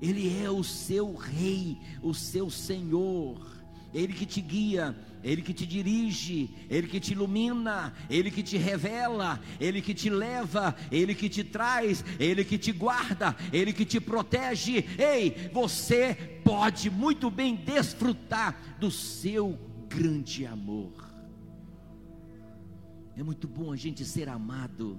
Ele 0.00 0.42
é 0.42 0.50
o 0.50 0.64
seu 0.64 1.14
rei, 1.14 1.80
o 2.02 2.12
seu 2.12 2.50
Senhor. 2.50 3.61
Ele 3.94 4.12
que 4.12 4.24
te 4.24 4.40
guia, 4.40 4.96
Ele 5.22 5.42
que 5.42 5.52
te 5.52 5.66
dirige, 5.66 6.50
Ele 6.70 6.88
que 6.88 6.98
te 6.98 7.12
ilumina, 7.12 7.92
Ele 8.08 8.30
que 8.30 8.42
te 8.42 8.56
revela, 8.56 9.40
Ele 9.60 9.82
que 9.82 9.92
te 9.92 10.08
leva, 10.08 10.74
Ele 10.90 11.14
que 11.14 11.28
te 11.28 11.44
traz, 11.44 12.04
Ele 12.18 12.44
que 12.44 12.56
te 12.56 12.72
guarda, 12.72 13.36
Ele 13.52 13.72
que 13.72 13.84
te 13.84 14.00
protege. 14.00 14.84
Ei, 14.98 15.50
você 15.52 16.14
pode 16.42 16.90
muito 16.90 17.30
bem 17.30 17.54
desfrutar 17.54 18.76
do 18.80 18.90
seu 18.90 19.58
grande 19.88 20.46
amor. 20.46 20.92
É 23.14 23.22
muito 23.22 23.46
bom 23.46 23.72
a 23.72 23.76
gente 23.76 24.06
ser 24.06 24.26
amado, 24.26 24.98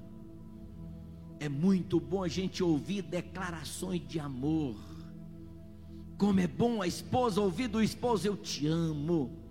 é 1.40 1.50
muito 1.50 2.00
bom 2.00 2.24
a 2.24 2.28
gente 2.28 2.62
ouvir 2.62 3.02
declarações 3.02 4.08
de 4.08 4.20
amor 4.20 4.93
como 6.18 6.40
é 6.40 6.48
bom 6.48 6.82
a 6.82 6.88
esposa 6.88 7.42
ouvir 7.42 7.68
do 7.68 7.82
esposo: 7.82 8.28
Eu 8.28 8.38
te 8.38 8.68
amo. 8.68 9.44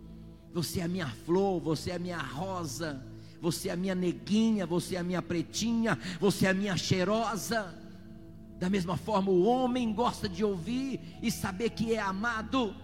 Você 0.52 0.80
é 0.80 0.84
a 0.84 0.88
minha 0.88 1.08
flor, 1.08 1.60
você 1.60 1.90
é 1.90 1.94
a 1.94 1.98
minha 1.98 2.18
rosa, 2.18 3.02
você 3.40 3.70
é 3.70 3.72
a 3.72 3.76
minha 3.76 3.94
neguinha, 3.94 4.66
você 4.66 4.96
é 4.96 4.98
a 4.98 5.02
minha 5.02 5.22
pretinha, 5.22 5.98
você 6.20 6.46
é 6.46 6.50
a 6.50 6.54
minha 6.54 6.76
cheirosa. 6.76 7.74
Da 8.58 8.68
mesma 8.68 8.96
forma, 8.96 9.30
o 9.30 9.44
homem 9.44 9.92
gosta 9.92 10.28
de 10.28 10.44
ouvir 10.44 11.00
e 11.22 11.30
saber 11.30 11.70
que 11.70 11.94
é 11.94 11.98
amado. 11.98 12.74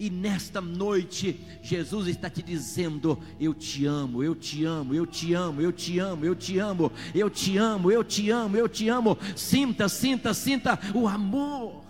E 0.00 0.08
nesta 0.08 0.60
noite, 0.60 1.38
Jesus 1.62 2.08
está 2.08 2.28
te 2.28 2.42
dizendo: 2.42 3.18
Eu 3.38 3.54
te 3.54 3.86
amo, 3.86 4.24
eu 4.24 4.34
te 4.34 4.64
amo, 4.64 4.94
eu 4.94 5.06
te 5.06 5.32
amo, 5.34 5.60
eu 5.60 5.72
te 5.72 5.98
amo, 5.98 6.24
eu 6.24 6.34
te 6.34 6.58
amo, 6.58 6.92
eu 7.14 7.30
te 7.30 7.56
amo, 7.56 7.92
eu 7.92 8.02
te 8.02 8.30
amo, 8.30 8.56
eu 8.56 8.68
te 8.68 8.88
amo. 8.88 9.16
Sinta, 9.36 9.88
sinta, 9.88 10.34
sinta 10.34 10.78
o 10.94 11.06
amor. 11.06 11.89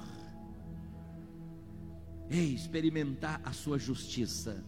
Ei, 2.31 2.55
experimentar 2.55 3.41
a 3.45 3.53
sua 3.53 3.77
justiça. 3.77 4.65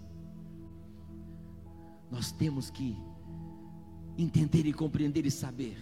Nós 2.10 2.32
temos 2.32 2.70
que 2.70 2.96
entender 4.18 4.66
e 4.66 4.72
compreender 4.72 5.24
e 5.24 5.30
saber 5.30 5.78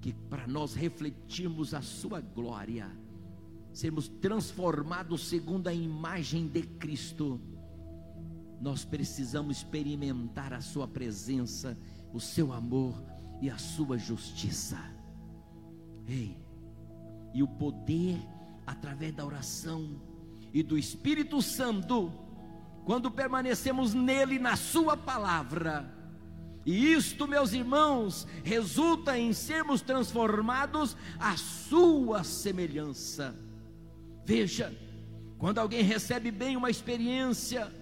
que 0.00 0.12
para 0.12 0.48
nós 0.48 0.74
refletirmos 0.74 1.72
a 1.72 1.80
sua 1.80 2.20
glória, 2.20 2.90
sermos 3.72 4.08
transformados 4.08 5.28
segundo 5.28 5.68
a 5.68 5.72
imagem 5.72 6.48
de 6.48 6.62
Cristo, 6.62 7.40
nós 8.60 8.84
precisamos 8.84 9.58
experimentar 9.58 10.52
a 10.52 10.60
sua 10.60 10.88
presença, 10.88 11.78
o 12.12 12.18
seu 12.18 12.52
amor 12.52 13.00
e 13.40 13.48
a 13.48 13.56
sua 13.56 13.96
justiça. 13.96 14.78
Ei, 16.08 16.36
e 17.32 17.40
o 17.40 17.46
poder 17.46 18.18
através 18.66 19.14
da 19.14 19.24
oração 19.24 20.09
e 20.52 20.62
do 20.62 20.76
Espírito 20.76 21.40
Santo, 21.40 22.12
quando 22.84 23.10
permanecemos 23.10 23.94
nele, 23.94 24.38
na 24.38 24.56
Sua 24.56 24.96
palavra. 24.96 25.94
E 26.64 26.92
isto, 26.92 27.26
meus 27.26 27.52
irmãos, 27.52 28.26
resulta 28.44 29.18
em 29.18 29.32
sermos 29.32 29.80
transformados 29.80 30.96
à 31.18 31.36
Sua 31.36 32.22
semelhança. 32.24 33.34
Veja, 34.24 34.76
quando 35.38 35.58
alguém 35.58 35.82
recebe 35.82 36.30
bem 36.30 36.56
uma 36.56 36.70
experiência 36.70 37.72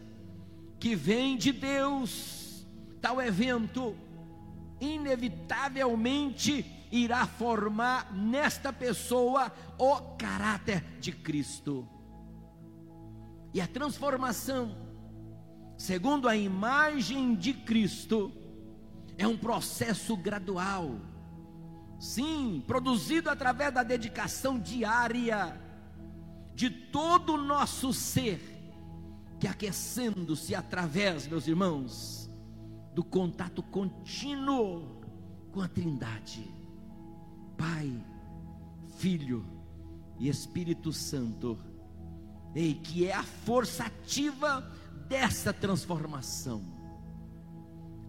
que 0.79 0.95
vem 0.95 1.37
de 1.37 1.53
Deus, 1.53 2.65
tal 3.01 3.21
evento 3.21 3.97
inevitavelmente 4.81 6.65
irá 6.91 7.27
formar 7.27 8.15
nesta 8.15 8.73
pessoa 8.73 9.53
o 9.77 9.97
caráter 10.17 10.85
de 11.01 11.13
Cristo. 11.13 11.87
E 13.53 13.61
a 13.61 13.67
transformação, 13.67 14.77
segundo 15.77 16.29
a 16.29 16.37
imagem 16.37 17.35
de 17.35 17.53
Cristo, 17.53 18.33
é 19.17 19.27
um 19.27 19.37
processo 19.37 20.17
gradual. 20.17 21.01
Sim, 21.99 22.63
produzido 22.67 23.29
através 23.29 23.73
da 23.75 23.83
dedicação 23.83 24.59
diária 24.59 25.61
de 26.55 26.71
todo 26.71 27.35
o 27.35 27.43
nosso 27.43 27.93
ser, 27.93 28.41
que 29.41 29.47
aquecendo-se 29.47 30.55
através, 30.55 31.27
meus 31.27 31.47
irmãos, 31.47 32.31
do 32.95 33.05
contato 33.05 33.63
contínuo 33.63 35.01
com 35.53 35.61
a 35.61 35.69
Trindade, 35.69 36.53
Pai, 37.57 38.05
Filho 38.97 39.45
e 40.19 40.29
Espírito 40.29 40.93
Santo 40.93 41.59
Ei, 42.55 42.75
que 42.75 43.07
é 43.07 43.15
a 43.15 43.23
força 43.23 43.85
ativa 43.85 44.71
dessa 45.09 45.53
transformação. 45.53 46.63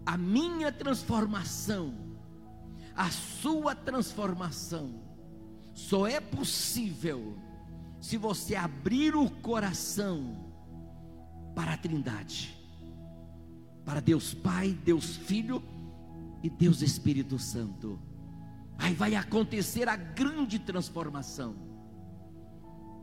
A 0.04 0.16
minha 0.16 0.72
transformação, 0.72 1.94
a 2.96 3.10
sua 3.10 3.74
transformação, 3.74 5.02
só 5.74 6.06
é 6.06 6.20
possível 6.20 7.38
se 8.00 8.16
você 8.16 8.56
abrir 8.56 9.14
o 9.14 9.30
coração 9.30 10.50
para 11.54 11.74
a 11.74 11.76
Trindade, 11.76 12.56
para 13.84 14.00
Deus 14.00 14.32
Pai, 14.34 14.72
Deus 14.84 15.16
Filho 15.16 15.62
e 16.42 16.48
Deus 16.48 16.80
Espírito 16.82 17.38
Santo. 17.38 18.00
Aí 18.78 18.94
vai 18.94 19.14
acontecer 19.14 19.88
a 19.88 19.96
grande 19.96 20.58
transformação 20.58 21.69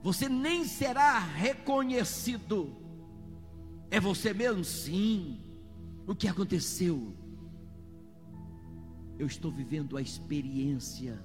você 0.02 0.30
nem 0.30 0.64
será 0.64 1.20
reconhecido. 1.20 2.76
É 3.90 4.00
você 4.00 4.34
mesmo? 4.34 4.64
Sim. 4.64 5.42
O 6.06 6.16
que 6.16 6.28
aconteceu? 6.28 7.16
Eu 9.20 9.28
estou 9.28 9.52
vivendo 9.52 9.98
a 9.98 10.02
experiência 10.02 11.20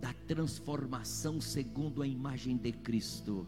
da 0.00 0.12
transformação 0.12 1.40
segundo 1.40 2.02
a 2.02 2.06
imagem 2.06 2.56
de 2.56 2.72
Cristo. 2.72 3.46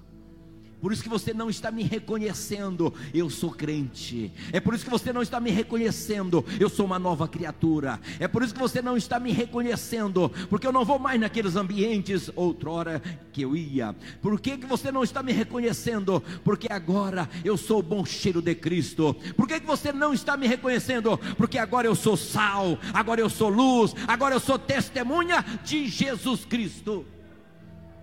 Por 0.80 0.92
isso 0.92 1.02
que 1.02 1.08
você 1.08 1.34
não 1.34 1.50
está 1.50 1.70
me 1.70 1.82
reconhecendo, 1.82 2.92
eu 3.12 3.28
sou 3.28 3.50
crente. 3.50 4.32
É 4.50 4.60
por 4.60 4.74
isso 4.74 4.84
que 4.84 4.90
você 4.90 5.12
não 5.12 5.20
está 5.20 5.38
me 5.38 5.50
reconhecendo, 5.50 6.44
eu 6.58 6.70
sou 6.70 6.86
uma 6.86 6.98
nova 6.98 7.28
criatura. 7.28 8.00
É 8.18 8.26
por 8.26 8.42
isso 8.42 8.54
que 8.54 8.60
você 8.60 8.80
não 8.80 8.96
está 8.96 9.20
me 9.20 9.30
reconhecendo, 9.30 10.30
porque 10.48 10.66
eu 10.66 10.72
não 10.72 10.84
vou 10.84 10.98
mais 10.98 11.20
naqueles 11.20 11.54
ambientes 11.54 12.30
outrora 12.34 13.02
que 13.30 13.42
eu 13.42 13.54
ia. 13.54 13.94
Por 14.22 14.40
que, 14.40 14.56
que 14.56 14.66
você 14.66 14.90
não 14.90 15.04
está 15.04 15.22
me 15.22 15.32
reconhecendo? 15.32 16.22
Porque 16.42 16.72
agora 16.72 17.28
eu 17.44 17.56
sou 17.56 17.80
o 17.80 17.82
bom 17.82 18.04
cheiro 18.04 18.40
de 18.40 18.54
Cristo. 18.54 19.14
Por 19.36 19.46
que, 19.46 19.60
que 19.60 19.66
você 19.66 19.92
não 19.92 20.14
está 20.14 20.36
me 20.36 20.46
reconhecendo? 20.46 21.18
Porque 21.36 21.58
agora 21.58 21.86
eu 21.86 21.94
sou 21.94 22.16
sal, 22.16 22.78
agora 22.94 23.20
eu 23.20 23.28
sou 23.28 23.50
luz, 23.50 23.94
agora 24.08 24.34
eu 24.34 24.40
sou 24.40 24.58
testemunha 24.58 25.44
de 25.62 25.86
Jesus 25.86 26.44
Cristo. 26.46 27.04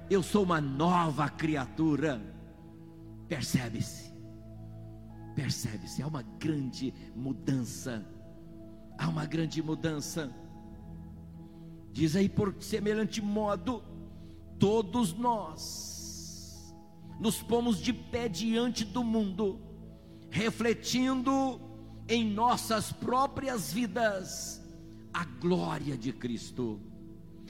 Eu 0.09 0.21
sou 0.21 0.43
uma 0.43 0.61
nova 0.61 1.27
criatura. 1.27 2.36
Percebe-se, 3.27 4.13
percebe-se, 5.35 6.01
há 6.01 6.07
uma 6.07 6.21
grande 6.21 6.93
mudança, 7.15 8.05
há 8.97 9.09
uma 9.09 9.25
grande 9.25 9.61
mudança. 9.61 10.33
Diz 11.91 12.15
aí, 12.15 12.29
por 12.29 12.55
semelhante 12.61 13.21
modo, 13.21 13.83
todos 14.57 15.13
nós 15.13 16.73
nos 17.19 17.41
pomos 17.41 17.79
de 17.79 17.91
pé 17.91 18.29
diante 18.29 18.85
do 18.85 19.03
mundo, 19.03 19.59
refletindo 20.29 21.59
em 22.07 22.23
nossas 22.23 22.91
próprias 22.91 23.73
vidas 23.73 24.63
a 25.13 25.25
glória 25.25 25.97
de 25.97 26.13
Cristo. 26.13 26.79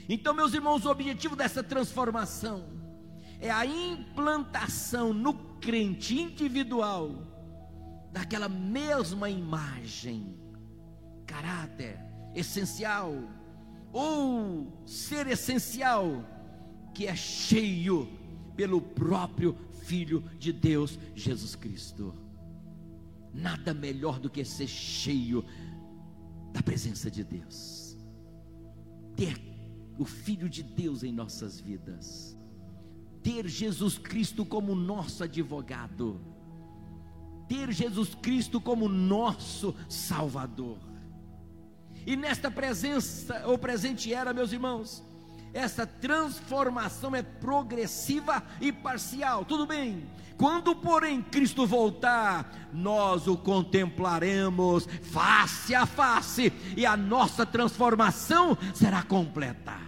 Então, 0.10 0.34
meus 0.34 0.54
irmãos, 0.54 0.86
o 0.86 0.90
objetivo 0.90 1.36
dessa 1.36 1.62
transformação 1.62 2.77
é 3.40 3.50
a 3.52 3.66
implantação 3.66 5.14
no 5.14 5.34
crente 5.60 6.20
individual 6.20 7.12
daquela 8.12 8.50
mesma 8.50 9.30
imagem, 9.30 10.36
caráter 11.26 12.00
essencial 12.34 13.14
ou 13.92 14.84
ser 14.86 15.28
essencial 15.28 16.24
que 16.94 17.08
é 17.08 17.16
cheio 17.16 18.08
pelo 18.56 18.82
próprio 18.82 19.56
Filho 19.84 20.22
de 20.38 20.52
Deus, 20.52 21.00
Jesus 21.16 21.56
Cristo. 21.56 22.14
Nada 23.34 23.74
melhor 23.74 24.20
do 24.20 24.30
que 24.30 24.44
ser 24.44 24.68
cheio 24.68 25.46
da 26.52 26.62
presença 26.62 27.10
de 27.10 27.24
Deus, 27.24 27.98
ter 29.16 29.40
o 29.98 30.06
Filho 30.06 30.50
de 30.50 30.64
Deus 30.64 31.04
em 31.04 31.12
nossas 31.12 31.60
vidas, 31.60 32.37
ter 33.28 33.46
Jesus 33.46 33.98
Cristo 33.98 34.46
como 34.46 34.74
nosso 34.74 35.22
advogado, 35.22 36.18
ter 37.46 37.74
Jesus 37.74 38.16
Cristo 38.16 38.62
como 38.62 38.88
nosso 38.88 39.76
Salvador. 39.90 40.78
E 42.06 42.16
nesta 42.16 42.50
presença, 42.50 43.44
ou 43.46 43.58
presente 43.58 44.14
era, 44.14 44.32
meus 44.32 44.54
irmãos, 44.54 45.04
essa 45.54 45.86
transformação 45.86 47.14
é 47.14 47.22
progressiva 47.22 48.42
e 48.62 48.72
parcial, 48.72 49.44
tudo 49.44 49.66
bem. 49.66 50.10
Quando, 50.38 50.74
porém, 50.74 51.22
Cristo 51.22 51.68
voltar, 51.68 52.70
nós 52.72 53.28
o 53.28 53.36
contemplaremos 53.36 54.88
face 55.02 55.76
a 55.76 55.86
face 55.86 56.54
e 56.78 56.86
a 56.86 56.96
nossa 56.96 57.46
transformação 57.46 58.58
será 58.74 59.04
completa. 59.04 59.87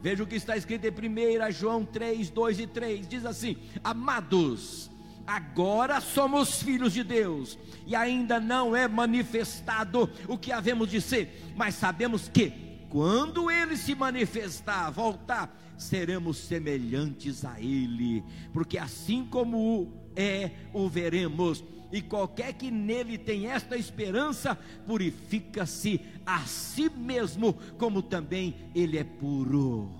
Veja 0.00 0.22
o 0.22 0.26
que 0.26 0.36
está 0.36 0.56
escrito 0.56 0.86
em 0.86 0.90
1 0.90 1.52
João 1.52 1.84
3, 1.84 2.30
2 2.30 2.60
e 2.60 2.66
3: 2.66 3.08
diz 3.08 3.24
assim: 3.24 3.56
Amados, 3.82 4.90
agora 5.26 6.00
somos 6.00 6.62
filhos 6.62 6.92
de 6.92 7.02
Deus, 7.02 7.58
e 7.86 7.96
ainda 7.96 8.38
não 8.38 8.76
é 8.76 8.86
manifestado 8.86 10.10
o 10.26 10.38
que 10.38 10.52
havemos 10.52 10.90
de 10.90 11.00
ser, 11.00 11.52
mas 11.56 11.74
sabemos 11.74 12.28
que 12.28 12.68
quando 12.88 13.50
ele 13.50 13.76
se 13.76 13.94
manifestar, 13.94 14.90
voltar, 14.90 15.54
seremos 15.76 16.38
semelhantes 16.38 17.44
a 17.44 17.60
ele, 17.60 18.24
porque 18.52 18.78
assim 18.78 19.24
como 19.24 19.92
é, 20.16 20.50
o 20.72 20.88
veremos. 20.88 21.62
E 21.90 22.02
qualquer 22.02 22.52
que 22.52 22.70
nele 22.70 23.16
tem 23.16 23.46
esta 23.46 23.76
esperança, 23.76 24.56
purifica-se 24.86 26.00
a 26.26 26.40
si 26.40 26.90
mesmo, 26.90 27.54
como 27.78 28.02
também 28.02 28.54
ele 28.74 28.98
é 28.98 29.04
puro. 29.04 29.90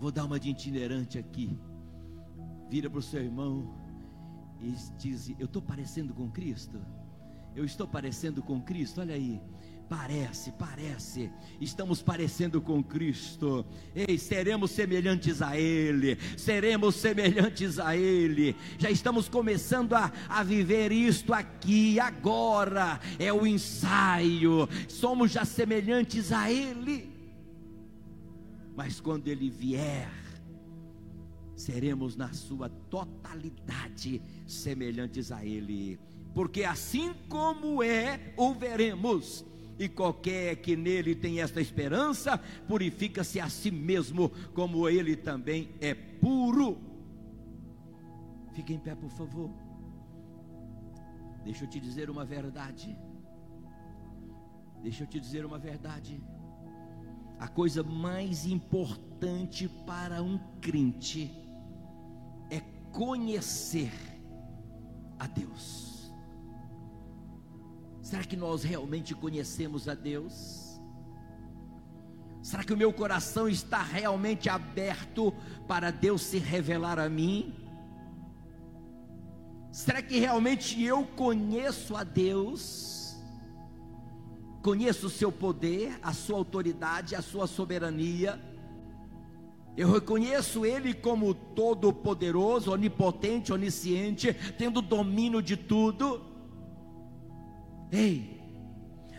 Vou 0.00 0.10
dar 0.10 0.24
uma 0.24 0.40
de 0.40 0.50
itinerante 0.50 1.18
aqui. 1.18 1.56
Vira 2.68 2.90
para 2.90 2.98
o 2.98 3.02
seu 3.02 3.22
irmão 3.22 3.72
e 4.60 4.74
diz: 4.98 5.28
Eu 5.38 5.46
estou 5.46 5.62
parecendo 5.62 6.12
com 6.12 6.30
Cristo. 6.30 6.80
Eu 7.54 7.64
estou 7.64 7.86
parecendo 7.86 8.42
com 8.42 8.60
Cristo. 8.60 9.00
Olha 9.00 9.14
aí. 9.14 9.40
Parece, 9.88 10.50
parece, 10.52 11.30
estamos 11.60 12.00
parecendo 12.00 12.60
com 12.60 12.82
Cristo, 12.82 13.66
ei, 13.94 14.16
seremos 14.16 14.70
semelhantes 14.70 15.42
a 15.42 15.58
Ele, 15.58 16.16
seremos 16.38 16.94
semelhantes 16.94 17.78
a 17.78 17.94
Ele, 17.94 18.56
já 18.78 18.90
estamos 18.90 19.28
começando 19.28 19.92
a, 19.92 20.10
a 20.26 20.42
viver 20.42 20.90
isto 20.90 21.34
aqui, 21.34 22.00
agora, 22.00 22.98
é 23.18 23.30
o 23.30 23.46
ensaio, 23.46 24.66
somos 24.88 25.30
já 25.30 25.44
semelhantes 25.44 26.32
a 26.32 26.50
Ele, 26.50 27.12
mas 28.74 29.00
quando 29.00 29.28
Ele 29.28 29.50
vier, 29.50 30.10
seremos 31.54 32.16
na 32.16 32.32
sua 32.32 32.70
totalidade 32.70 34.22
semelhantes 34.46 35.30
a 35.30 35.44
Ele, 35.44 36.00
porque 36.34 36.64
assim 36.64 37.14
como 37.28 37.82
é, 37.82 38.32
o 38.38 38.54
veremos 38.54 39.44
e 39.78 39.88
qualquer 39.88 40.56
que 40.56 40.76
nele 40.76 41.14
tem 41.14 41.40
esta 41.40 41.60
esperança, 41.60 42.38
purifica-se 42.68 43.40
a 43.40 43.48
si 43.48 43.70
mesmo, 43.70 44.30
como 44.54 44.88
ele 44.88 45.16
também 45.16 45.70
é 45.80 45.94
puro. 45.94 46.78
Fique 48.52 48.72
em 48.72 48.78
pé, 48.78 48.94
por 48.94 49.10
favor. 49.10 49.50
Deixa 51.44 51.64
eu 51.64 51.68
te 51.68 51.80
dizer 51.80 52.08
uma 52.08 52.24
verdade. 52.24 52.96
Deixa 54.82 55.02
eu 55.02 55.06
te 55.06 55.18
dizer 55.18 55.44
uma 55.44 55.58
verdade. 55.58 56.22
A 57.38 57.48
coisa 57.48 57.82
mais 57.82 58.46
importante 58.46 59.68
para 59.86 60.22
um 60.22 60.38
crente 60.60 61.30
é 62.50 62.60
conhecer 62.92 63.92
a 65.18 65.26
Deus. 65.26 65.93
Será 68.14 68.22
que 68.26 68.36
nós 68.36 68.62
realmente 68.62 69.12
conhecemos 69.12 69.88
a 69.88 69.94
Deus? 69.94 70.80
Será 72.40 72.62
que 72.62 72.72
o 72.72 72.76
meu 72.76 72.92
coração 72.92 73.48
está 73.48 73.82
realmente 73.82 74.48
aberto 74.48 75.34
para 75.66 75.90
Deus 75.90 76.22
se 76.22 76.38
revelar 76.38 77.00
a 77.00 77.08
mim? 77.08 77.52
Será 79.72 80.00
que 80.00 80.20
realmente 80.20 80.80
eu 80.80 81.04
conheço 81.04 81.96
a 81.96 82.04
Deus? 82.04 83.16
Conheço 84.62 85.08
o 85.08 85.10
seu 85.10 85.32
poder, 85.32 85.98
a 86.00 86.12
sua 86.12 86.38
autoridade, 86.38 87.16
a 87.16 87.20
sua 87.20 87.48
soberania? 87.48 88.40
Eu 89.76 89.90
reconheço 89.90 90.64
Ele 90.64 90.94
como 90.94 91.34
todo-poderoso, 91.34 92.70
onipotente, 92.70 93.52
onisciente, 93.52 94.32
tendo 94.56 94.80
domínio 94.80 95.42
de 95.42 95.56
tudo. 95.56 96.33
Ei, 97.94 98.40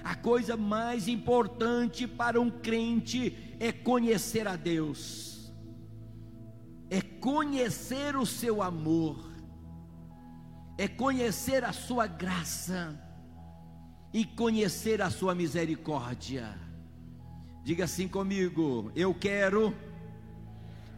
a 0.04 0.16
coisa 0.16 0.58
mais 0.58 1.08
importante 1.08 2.06
para 2.06 2.42
um 2.42 2.50
crente 2.50 3.56
é 3.58 3.72
conhecer 3.72 4.50
a 4.50 4.58
Deus, 4.58 5.50
é 6.90 7.00
conhecer 7.00 8.18
o 8.18 8.26
seu 8.26 8.62
amor, 8.62 9.32
é 10.78 10.90
conhecer 10.90 11.64
a 11.64 11.72
sua 11.72 12.06
graça 12.06 13.02
e 14.14 14.26
conhecer 14.26 15.02
a 15.02 15.10
sua 15.10 15.34
misericórdia. 15.34 16.54
Diga 17.64 17.86
assim 17.86 18.10
comigo: 18.10 18.92
eu 18.94 19.14
quero 19.14 19.74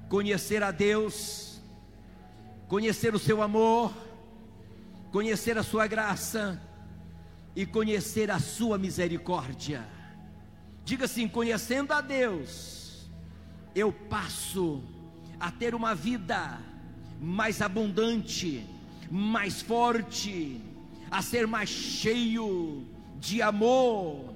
conhecer 0.10 0.63
a 0.63 0.72
Deus, 0.72 1.62
conhecer 2.68 3.13
o 3.13 3.20
seu 3.20 3.40
amor, 3.40 3.94
conhecer 5.12 5.60
a 5.60 5.63
sua 5.63 5.86
graça 5.86 6.60
e 7.58 7.65
conhecer 7.65 8.30
a 8.30 8.38
sua 8.38 8.78
misericórdia. 8.78 9.84
Diga 10.86 11.06
assim: 11.06 11.28
conhecendo 11.28 11.91
a 11.91 12.02
Deus, 12.02 13.10
eu 13.74 13.91
passo 13.91 14.84
a 15.39 15.50
ter 15.50 15.74
uma 15.74 15.96
vida 15.96 16.62
mais 17.20 17.60
abundante, 17.60 18.63
mais 19.10 19.60
forte, 19.60 20.62
a 21.10 21.24
ser 21.24 21.48
mais 21.48 21.67
cheio 21.67 22.86
de 23.20 23.41
amor, 23.41 24.36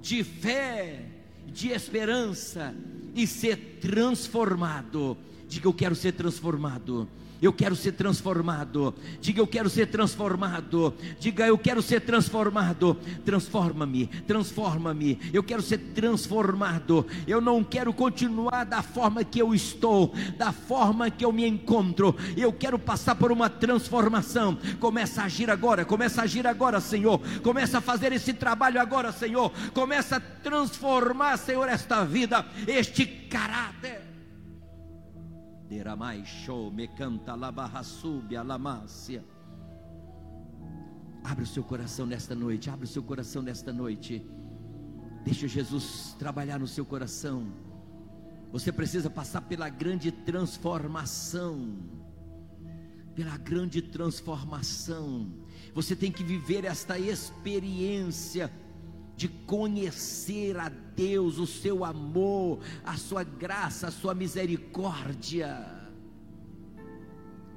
de 0.00 0.22
fé, 0.22 1.06
de 1.48 1.70
esperança 1.70 2.72
e 3.16 3.26
ser 3.26 3.80
transformado. 3.80 5.18
Diga 5.48 5.66
eu 5.66 5.74
quero 5.74 5.96
ser 5.96 6.12
transformado 6.12 7.08
eu 7.42 7.52
quero 7.52 7.74
ser 7.74 7.92
transformado. 7.92 8.94
Diga, 9.20 9.40
eu 9.40 9.46
quero 9.46 9.70
ser 9.70 9.86
transformado. 9.86 10.94
Diga, 11.18 11.46
eu 11.46 11.56
quero 11.56 11.80
ser 11.80 12.00
transformado. 12.00 12.96
Transforma-me, 13.24 14.06
transforma-me. 14.26 15.18
Eu 15.32 15.42
quero 15.42 15.62
ser 15.62 15.78
transformado. 15.94 17.06
Eu 17.26 17.40
não 17.40 17.64
quero 17.64 17.92
continuar 17.92 18.64
da 18.64 18.82
forma 18.82 19.24
que 19.24 19.40
eu 19.40 19.54
estou, 19.54 20.14
da 20.36 20.52
forma 20.52 21.10
que 21.10 21.24
eu 21.24 21.32
me 21.32 21.46
encontro. 21.46 22.14
Eu 22.36 22.52
quero 22.52 22.78
passar 22.78 23.14
por 23.14 23.32
uma 23.32 23.48
transformação. 23.48 24.58
Começa 24.78 25.22
a 25.22 25.24
agir 25.24 25.50
agora, 25.50 25.84
começa 25.84 26.20
a 26.20 26.24
agir 26.24 26.46
agora, 26.46 26.80
Senhor. 26.80 27.20
Começa 27.42 27.78
a 27.78 27.80
fazer 27.80 28.12
esse 28.12 28.32
trabalho 28.32 28.80
agora, 28.80 29.12
Senhor. 29.12 29.50
Começa 29.72 30.16
a 30.16 30.20
transformar, 30.20 31.36
Senhor, 31.38 31.68
esta 31.68 32.04
vida, 32.04 32.44
este 32.66 33.06
caráter. 33.06 34.09
Deramai 35.70 36.24
show, 36.24 36.68
me 36.68 36.88
canta. 36.88 37.32
Abre 41.22 41.44
o 41.44 41.46
seu 41.46 41.62
coração 41.62 42.06
nesta 42.06 42.34
noite, 42.34 42.68
abre 42.68 42.86
o 42.86 42.88
seu 42.88 43.04
coração 43.04 43.40
nesta 43.40 43.72
noite. 43.72 44.28
Deixa 45.24 45.46
Jesus 45.46 46.16
trabalhar 46.18 46.58
no 46.58 46.66
seu 46.66 46.84
coração. 46.84 47.52
Você 48.50 48.72
precisa 48.72 49.08
passar 49.08 49.42
pela 49.42 49.68
grande 49.68 50.10
transformação 50.10 51.78
pela 53.14 53.36
grande 53.36 53.82
transformação. 53.82 55.30
Você 55.74 55.94
tem 55.94 56.10
que 56.10 56.24
viver 56.24 56.64
esta 56.64 56.98
experiência 56.98 58.50
de 59.20 59.28
conhecer 59.28 60.56
a 60.56 60.70
Deus, 60.70 61.36
o 61.36 61.46
seu 61.46 61.84
amor, 61.84 62.60
a 62.82 62.96
sua 62.96 63.22
graça, 63.22 63.88
a 63.88 63.90
sua 63.90 64.14
misericórdia. 64.14 65.62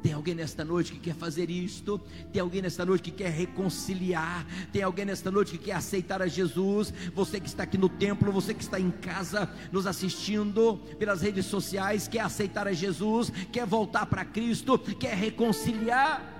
Tem 0.02 0.12
alguém 0.12 0.36
nesta 0.36 0.66
noite 0.66 0.92
que 0.92 1.00
quer 1.00 1.16
fazer 1.16 1.50
isto? 1.50 2.02
Tem 2.34 2.42
alguém 2.42 2.62
nesta 2.62 2.86
noite 2.86 3.04
que 3.04 3.12
quer 3.12 3.30
reconciliar? 3.30 4.46
Tem 4.74 4.84
alguém 4.84 5.06
nesta 5.06 5.32
noite 5.32 5.58
que 5.58 5.64
quer 5.64 5.76
aceitar 5.76 6.22
a 6.22 6.28
Jesus? 6.28 6.94
Você 7.16 7.40
que 7.40 7.48
está 7.48 7.64
aqui 7.64 7.78
no 7.78 7.88
templo, 7.88 8.30
você 8.30 8.54
que 8.54 8.62
está 8.62 8.78
em 8.78 8.92
casa 8.92 9.50
nos 9.72 9.88
assistindo 9.88 10.76
pelas 11.00 11.22
redes 11.22 11.46
sociais, 11.46 12.10
quer 12.10 12.20
aceitar 12.20 12.68
a 12.68 12.74
Jesus, 12.74 13.32
quer 13.54 13.66
voltar 13.66 14.06
para 14.08 14.26
Cristo, 14.26 14.78
quer 14.78 15.16
reconciliar? 15.16 16.33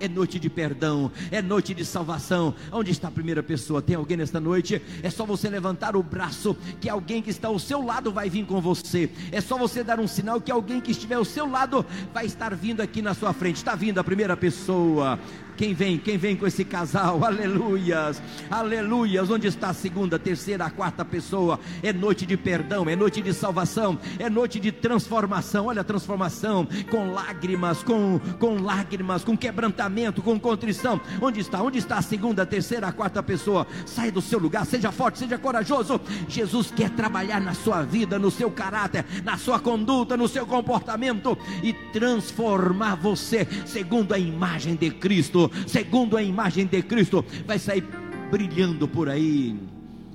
É 0.00 0.08
noite 0.08 0.38
de 0.38 0.48
perdão, 0.48 1.10
é 1.30 1.42
noite 1.42 1.74
de 1.74 1.84
salvação. 1.84 2.54
Onde 2.70 2.90
está 2.90 3.08
a 3.08 3.10
primeira 3.10 3.42
pessoa? 3.42 3.82
Tem 3.82 3.96
alguém 3.96 4.16
nesta 4.16 4.38
noite? 4.40 4.80
É 5.02 5.10
só 5.10 5.26
você 5.26 5.48
levantar 5.48 5.96
o 5.96 6.02
braço, 6.02 6.56
que 6.80 6.88
alguém 6.88 7.20
que 7.20 7.30
está 7.30 7.48
ao 7.48 7.58
seu 7.58 7.84
lado 7.84 8.12
vai 8.12 8.30
vir 8.30 8.46
com 8.46 8.60
você. 8.60 9.10
É 9.32 9.40
só 9.40 9.58
você 9.58 9.82
dar 9.82 9.98
um 9.98 10.06
sinal 10.06 10.40
que 10.40 10.52
alguém 10.52 10.80
que 10.80 10.92
estiver 10.92 11.16
ao 11.16 11.24
seu 11.24 11.48
lado 11.48 11.84
vai 12.12 12.26
estar 12.26 12.54
vindo 12.54 12.80
aqui 12.80 13.02
na 13.02 13.14
sua 13.14 13.32
frente. 13.32 13.56
Está 13.56 13.74
vindo 13.74 13.98
a 13.98 14.04
primeira 14.04 14.36
pessoa. 14.36 15.18
Quem 15.58 15.74
vem? 15.74 15.98
Quem 15.98 16.16
vem 16.16 16.36
com 16.36 16.46
esse 16.46 16.64
casal? 16.64 17.18
Aleluias, 17.26 18.22
aleluias. 18.48 19.28
Onde 19.28 19.48
está 19.48 19.70
a 19.70 19.74
segunda, 19.74 20.16
terceira, 20.16 20.64
a 20.64 20.70
quarta 20.70 21.04
pessoa? 21.04 21.58
É 21.82 21.92
noite 21.92 22.24
de 22.24 22.36
perdão, 22.36 22.88
é 22.88 22.94
noite 22.94 23.20
de 23.20 23.34
salvação, 23.34 23.98
é 24.20 24.30
noite 24.30 24.60
de 24.60 24.70
transformação. 24.70 25.66
Olha 25.66 25.80
a 25.80 25.84
transformação 25.84 26.68
com 26.88 27.10
lágrimas, 27.10 27.82
com, 27.82 28.20
com 28.38 28.62
lágrimas, 28.62 29.24
com 29.24 29.36
quebrantamento, 29.36 30.22
com 30.22 30.38
contrição. 30.38 31.00
Onde 31.20 31.40
está? 31.40 31.60
Onde 31.60 31.78
está 31.78 31.98
a 31.98 32.02
segunda, 32.02 32.46
terceira, 32.46 32.86
a 32.86 32.92
quarta 32.92 33.20
pessoa? 33.20 33.66
Sai 33.84 34.12
do 34.12 34.22
seu 34.22 34.38
lugar, 34.38 34.64
seja 34.64 34.92
forte, 34.92 35.18
seja 35.18 35.38
corajoso. 35.38 36.00
Jesus 36.28 36.70
quer 36.70 36.90
trabalhar 36.90 37.40
na 37.40 37.54
sua 37.54 37.82
vida, 37.82 38.16
no 38.16 38.30
seu 38.30 38.48
caráter, 38.48 39.04
na 39.24 39.36
sua 39.36 39.58
conduta, 39.58 40.16
no 40.16 40.28
seu 40.28 40.46
comportamento 40.46 41.36
e 41.64 41.72
transformar 41.72 42.94
você 42.94 43.44
segundo 43.66 44.14
a 44.14 44.18
imagem 44.20 44.76
de 44.76 44.88
Cristo 44.88 45.47
segundo 45.66 46.16
a 46.16 46.22
imagem 46.22 46.66
de 46.66 46.82
Cristo, 46.82 47.24
vai 47.46 47.58
sair 47.58 47.84
brilhando 48.30 48.86
por 48.86 49.08
aí. 49.08 49.56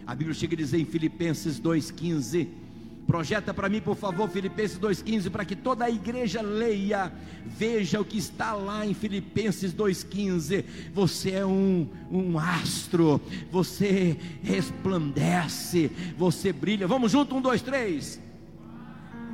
A 0.06 0.13
Bíblia 0.13 0.34
chega 0.34 0.56
a 0.56 0.58
dizer 0.58 0.80
em 0.80 0.86
Filipenses 0.86 1.60
2,15. 1.60 2.48
Projeta 3.08 3.54
para 3.54 3.67
mim, 3.67 3.82
por 3.82 3.98
favor, 3.98 4.30
Filipenses 4.30 4.80
2,15, 4.80 5.30
para 5.30 5.43
que 5.43 5.56
toda 5.56 5.84
a 5.84 5.89
igreja 5.89 6.41
leia, 6.41 7.12
veja 7.46 8.00
o 8.00 8.06
que 8.06 8.17
está 8.17 8.54
lá 8.54 8.86
em 8.86 8.93
Filipenses 8.93 9.74
2,15. 9.74 10.63
Você 10.93 11.32
é 11.32 11.46
um, 11.46 11.88
um 12.10 12.39
astro, 12.39 13.19
você 13.52 14.17
resplandece, 14.41 15.91
você 16.17 16.54
brilha. 16.54 16.88
Vamos 16.88 17.12
junto, 17.12 17.36
um, 17.36 17.41
dois, 17.41 17.62
três 17.62 18.22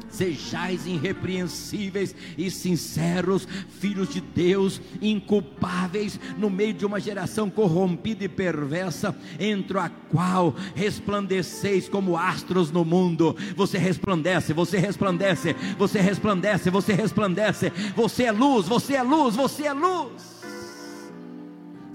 sejais 0.09 0.85
irrepreensíveis 0.85 2.15
e 2.37 2.49
sinceros, 2.49 3.47
filhos 3.79 4.09
de 4.09 4.21
Deus, 4.21 4.81
inculpáveis 5.01 6.19
no 6.37 6.49
meio 6.49 6.73
de 6.73 6.85
uma 6.85 6.99
geração 6.99 7.49
corrompida 7.49 8.23
e 8.23 8.29
perversa, 8.29 9.15
entre 9.39 9.77
a 9.77 9.89
qual 9.89 10.55
resplandeceis 10.75 11.87
como 11.87 12.17
astros 12.17 12.71
no 12.71 12.83
mundo. 12.83 13.35
Você 13.55 13.77
resplandece, 13.77 14.53
você 14.53 14.77
resplandece, 14.77 15.55
você 15.77 15.99
resplandece, 15.99 16.69
você 16.69 16.93
resplandece. 16.93 17.71
Você 17.95 18.23
é 18.23 18.31
luz, 18.31 18.67
você 18.67 18.95
é 18.95 19.03
luz, 19.03 19.35
você 19.35 19.67
é 19.67 19.73
luz. 19.73 20.38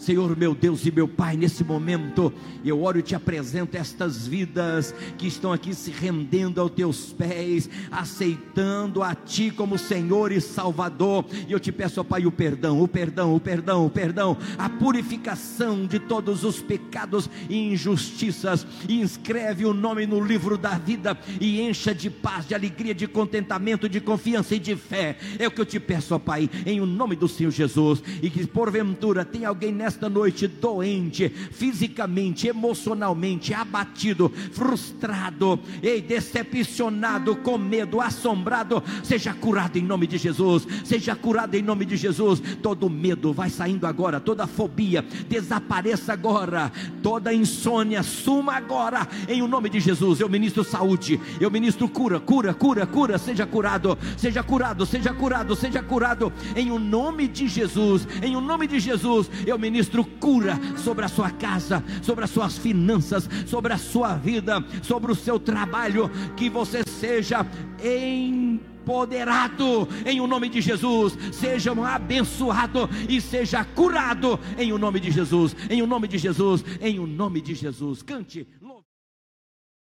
Senhor 0.05 0.37
meu 0.37 0.55
Deus 0.55 0.85
e 0.85 0.93
meu 0.93 1.09
Pai, 1.09 1.35
nesse 1.35 1.65
momento 1.65 2.31
eu 2.63 2.83
oro 2.83 2.99
e 2.99 3.03
te 3.03 3.15
apresento 3.15 3.75
estas 3.75 4.27
vidas 4.27 4.95
que 5.17 5.27
estão 5.27 5.51
aqui 5.51 5.75
se 5.75 5.91
rendendo 5.91 6.61
aos 6.61 6.71
teus 6.73 7.13
pés, 7.13 7.71
aceitando 7.91 9.03
a 9.03 9.15
Ti 9.15 9.51
como 9.51 9.79
Senhor 9.79 10.31
e 10.31 10.43
Salvador. 10.43 11.25
E 11.49 11.53
eu 11.53 11.59
te 11.59 11.73
peço, 11.73 12.03
ó 12.03 12.05
Pai, 12.05 12.27
o 12.27 12.31
perdão, 12.31 12.83
o 12.83 12.87
perdão, 12.87 13.35
o 13.35 13.41
perdão, 13.41 13.87
o 13.87 13.91
perdão, 13.91 14.37
a 14.59 14.69
purificação 14.69 15.87
de 15.87 15.99
todos 15.99 16.45
os 16.45 16.61
pecados 16.61 17.31
e 17.49 17.73
injustiças. 17.73 18.67
E 18.87 19.01
inscreve 19.01 19.65
o 19.65 19.73
nome 19.73 20.07
no 20.07 20.23
livro 20.23 20.59
da 20.59 20.77
vida 20.77 21.19
e 21.41 21.63
encha 21.63 21.95
de 21.95 22.11
paz, 22.11 22.47
de 22.47 22.55
alegria, 22.55 22.95
de 22.95 23.07
contentamento, 23.07 23.89
de 23.89 24.03
confiança 24.03 24.55
e 24.55 24.59
de 24.59 24.77
fé. 24.77 25.17
É 25.39 25.49
o 25.49 25.51
que 25.51 25.63
eu 25.63 25.67
te 25.67 25.81
peço, 25.81 26.15
ó 26.15 26.19
Pai, 26.19 26.51
em 26.67 26.79
o 26.79 26.87
nome 26.87 27.17
do 27.17 27.27
Senhor 27.27 27.51
Jesus. 27.51 28.03
E 28.23 28.29
que 28.29 28.47
porventura 28.47 29.25
tem 29.25 29.47
alguém 29.47 29.73
nessa 29.73 29.94
nesta 29.95 30.09
noite 30.09 30.49
doente, 30.49 31.29
fisicamente, 31.29 32.49
emocionalmente, 32.49 33.55
abatido, 33.55 34.31
frustrado, 34.53 35.59
e 35.83 36.01
decepcionado, 36.01 37.37
com 37.37 37.57
medo, 37.57 38.01
assombrado, 38.01 38.83
seja 39.03 39.33
curado 39.33 39.77
em 39.77 39.83
nome 39.83 40.07
de 40.07 40.19
Jesus, 40.19 40.67
seja 40.85 41.15
curado 41.15 41.55
em 41.55 41.63
nome 41.63 41.85
de 41.85 41.97
Jesus. 41.97 42.43
Todo 42.61 42.91
medo 42.91 43.33
vai 43.33 43.49
saindo 43.49 43.87
agora, 43.87 44.19
toda 44.19 44.47
fobia 44.47 45.05
desapareça 45.29 46.13
agora, 46.13 46.73
toda 47.03 47.33
insônia 47.33 48.03
suma 48.03 48.55
agora, 48.55 49.07
em 49.29 49.43
o 49.43 49.49
nome 49.49 49.71
de 49.71 49.79
Jesus. 49.79 50.19
Eu 50.19 50.29
ministro 50.29 50.65
saúde, 50.65 51.21
eu 51.41 51.51
ministro 51.51 51.89
cura, 51.89 52.19
cura, 52.19 52.53
cura, 52.53 52.87
cura, 52.87 53.17
seja 53.17 53.47
curado, 53.47 53.97
seja 54.17 54.43
curado, 54.43 54.85
seja 54.85 55.15
curado, 55.15 55.55
seja 55.55 55.83
curado, 55.83 56.33
em 56.57 56.71
o 56.71 56.79
nome 56.79 57.29
de 57.29 57.47
Jesus, 57.47 58.09
em 58.23 58.35
o 58.35 58.41
nome 58.41 58.67
de 58.67 58.81
Jesus, 58.81 59.31
eu 59.47 59.59
ministro 59.59 59.84
ministro 59.85 60.05
cura 60.19 60.59
sobre 60.79 61.05
a 61.05 61.09
sua 61.09 61.31
casa, 61.31 61.85
sobre 62.03 62.25
as 62.25 62.31
suas 62.31 62.57
finanças, 62.57 63.29
sobre 63.47 63.73
a 63.73 63.79
sua 63.79 64.17
vida, 64.17 64.65
sobre 64.83 65.13
o 65.13 65.15
seu 65.15 65.39
trabalho, 65.39 66.11
que 66.37 66.49
você 66.49 66.83
seja 66.89 67.47
empoderado 67.83 69.87
em 70.07 70.21
o 70.21 70.27
nome 70.27 70.49
de 70.49 70.63
Jesus, 70.63 71.19
seja 71.33 71.73
abençoado 71.73 72.89
e 73.09 73.21
seja 73.21 73.63
curado 73.63 74.41
em 74.57 74.73
o 74.73 74.79
nome 74.79 75.01
de 75.01 75.11
Jesus, 75.11 75.55
em 75.69 75.83
o 75.83 75.87
nome 75.87 76.09
de 76.09 76.17
Jesus, 76.17 76.65
em 76.81 76.99
o 76.99 77.07
nome 77.07 77.43
de 77.43 77.55
Jesus. 77.55 78.03
Cante. 78.03 78.47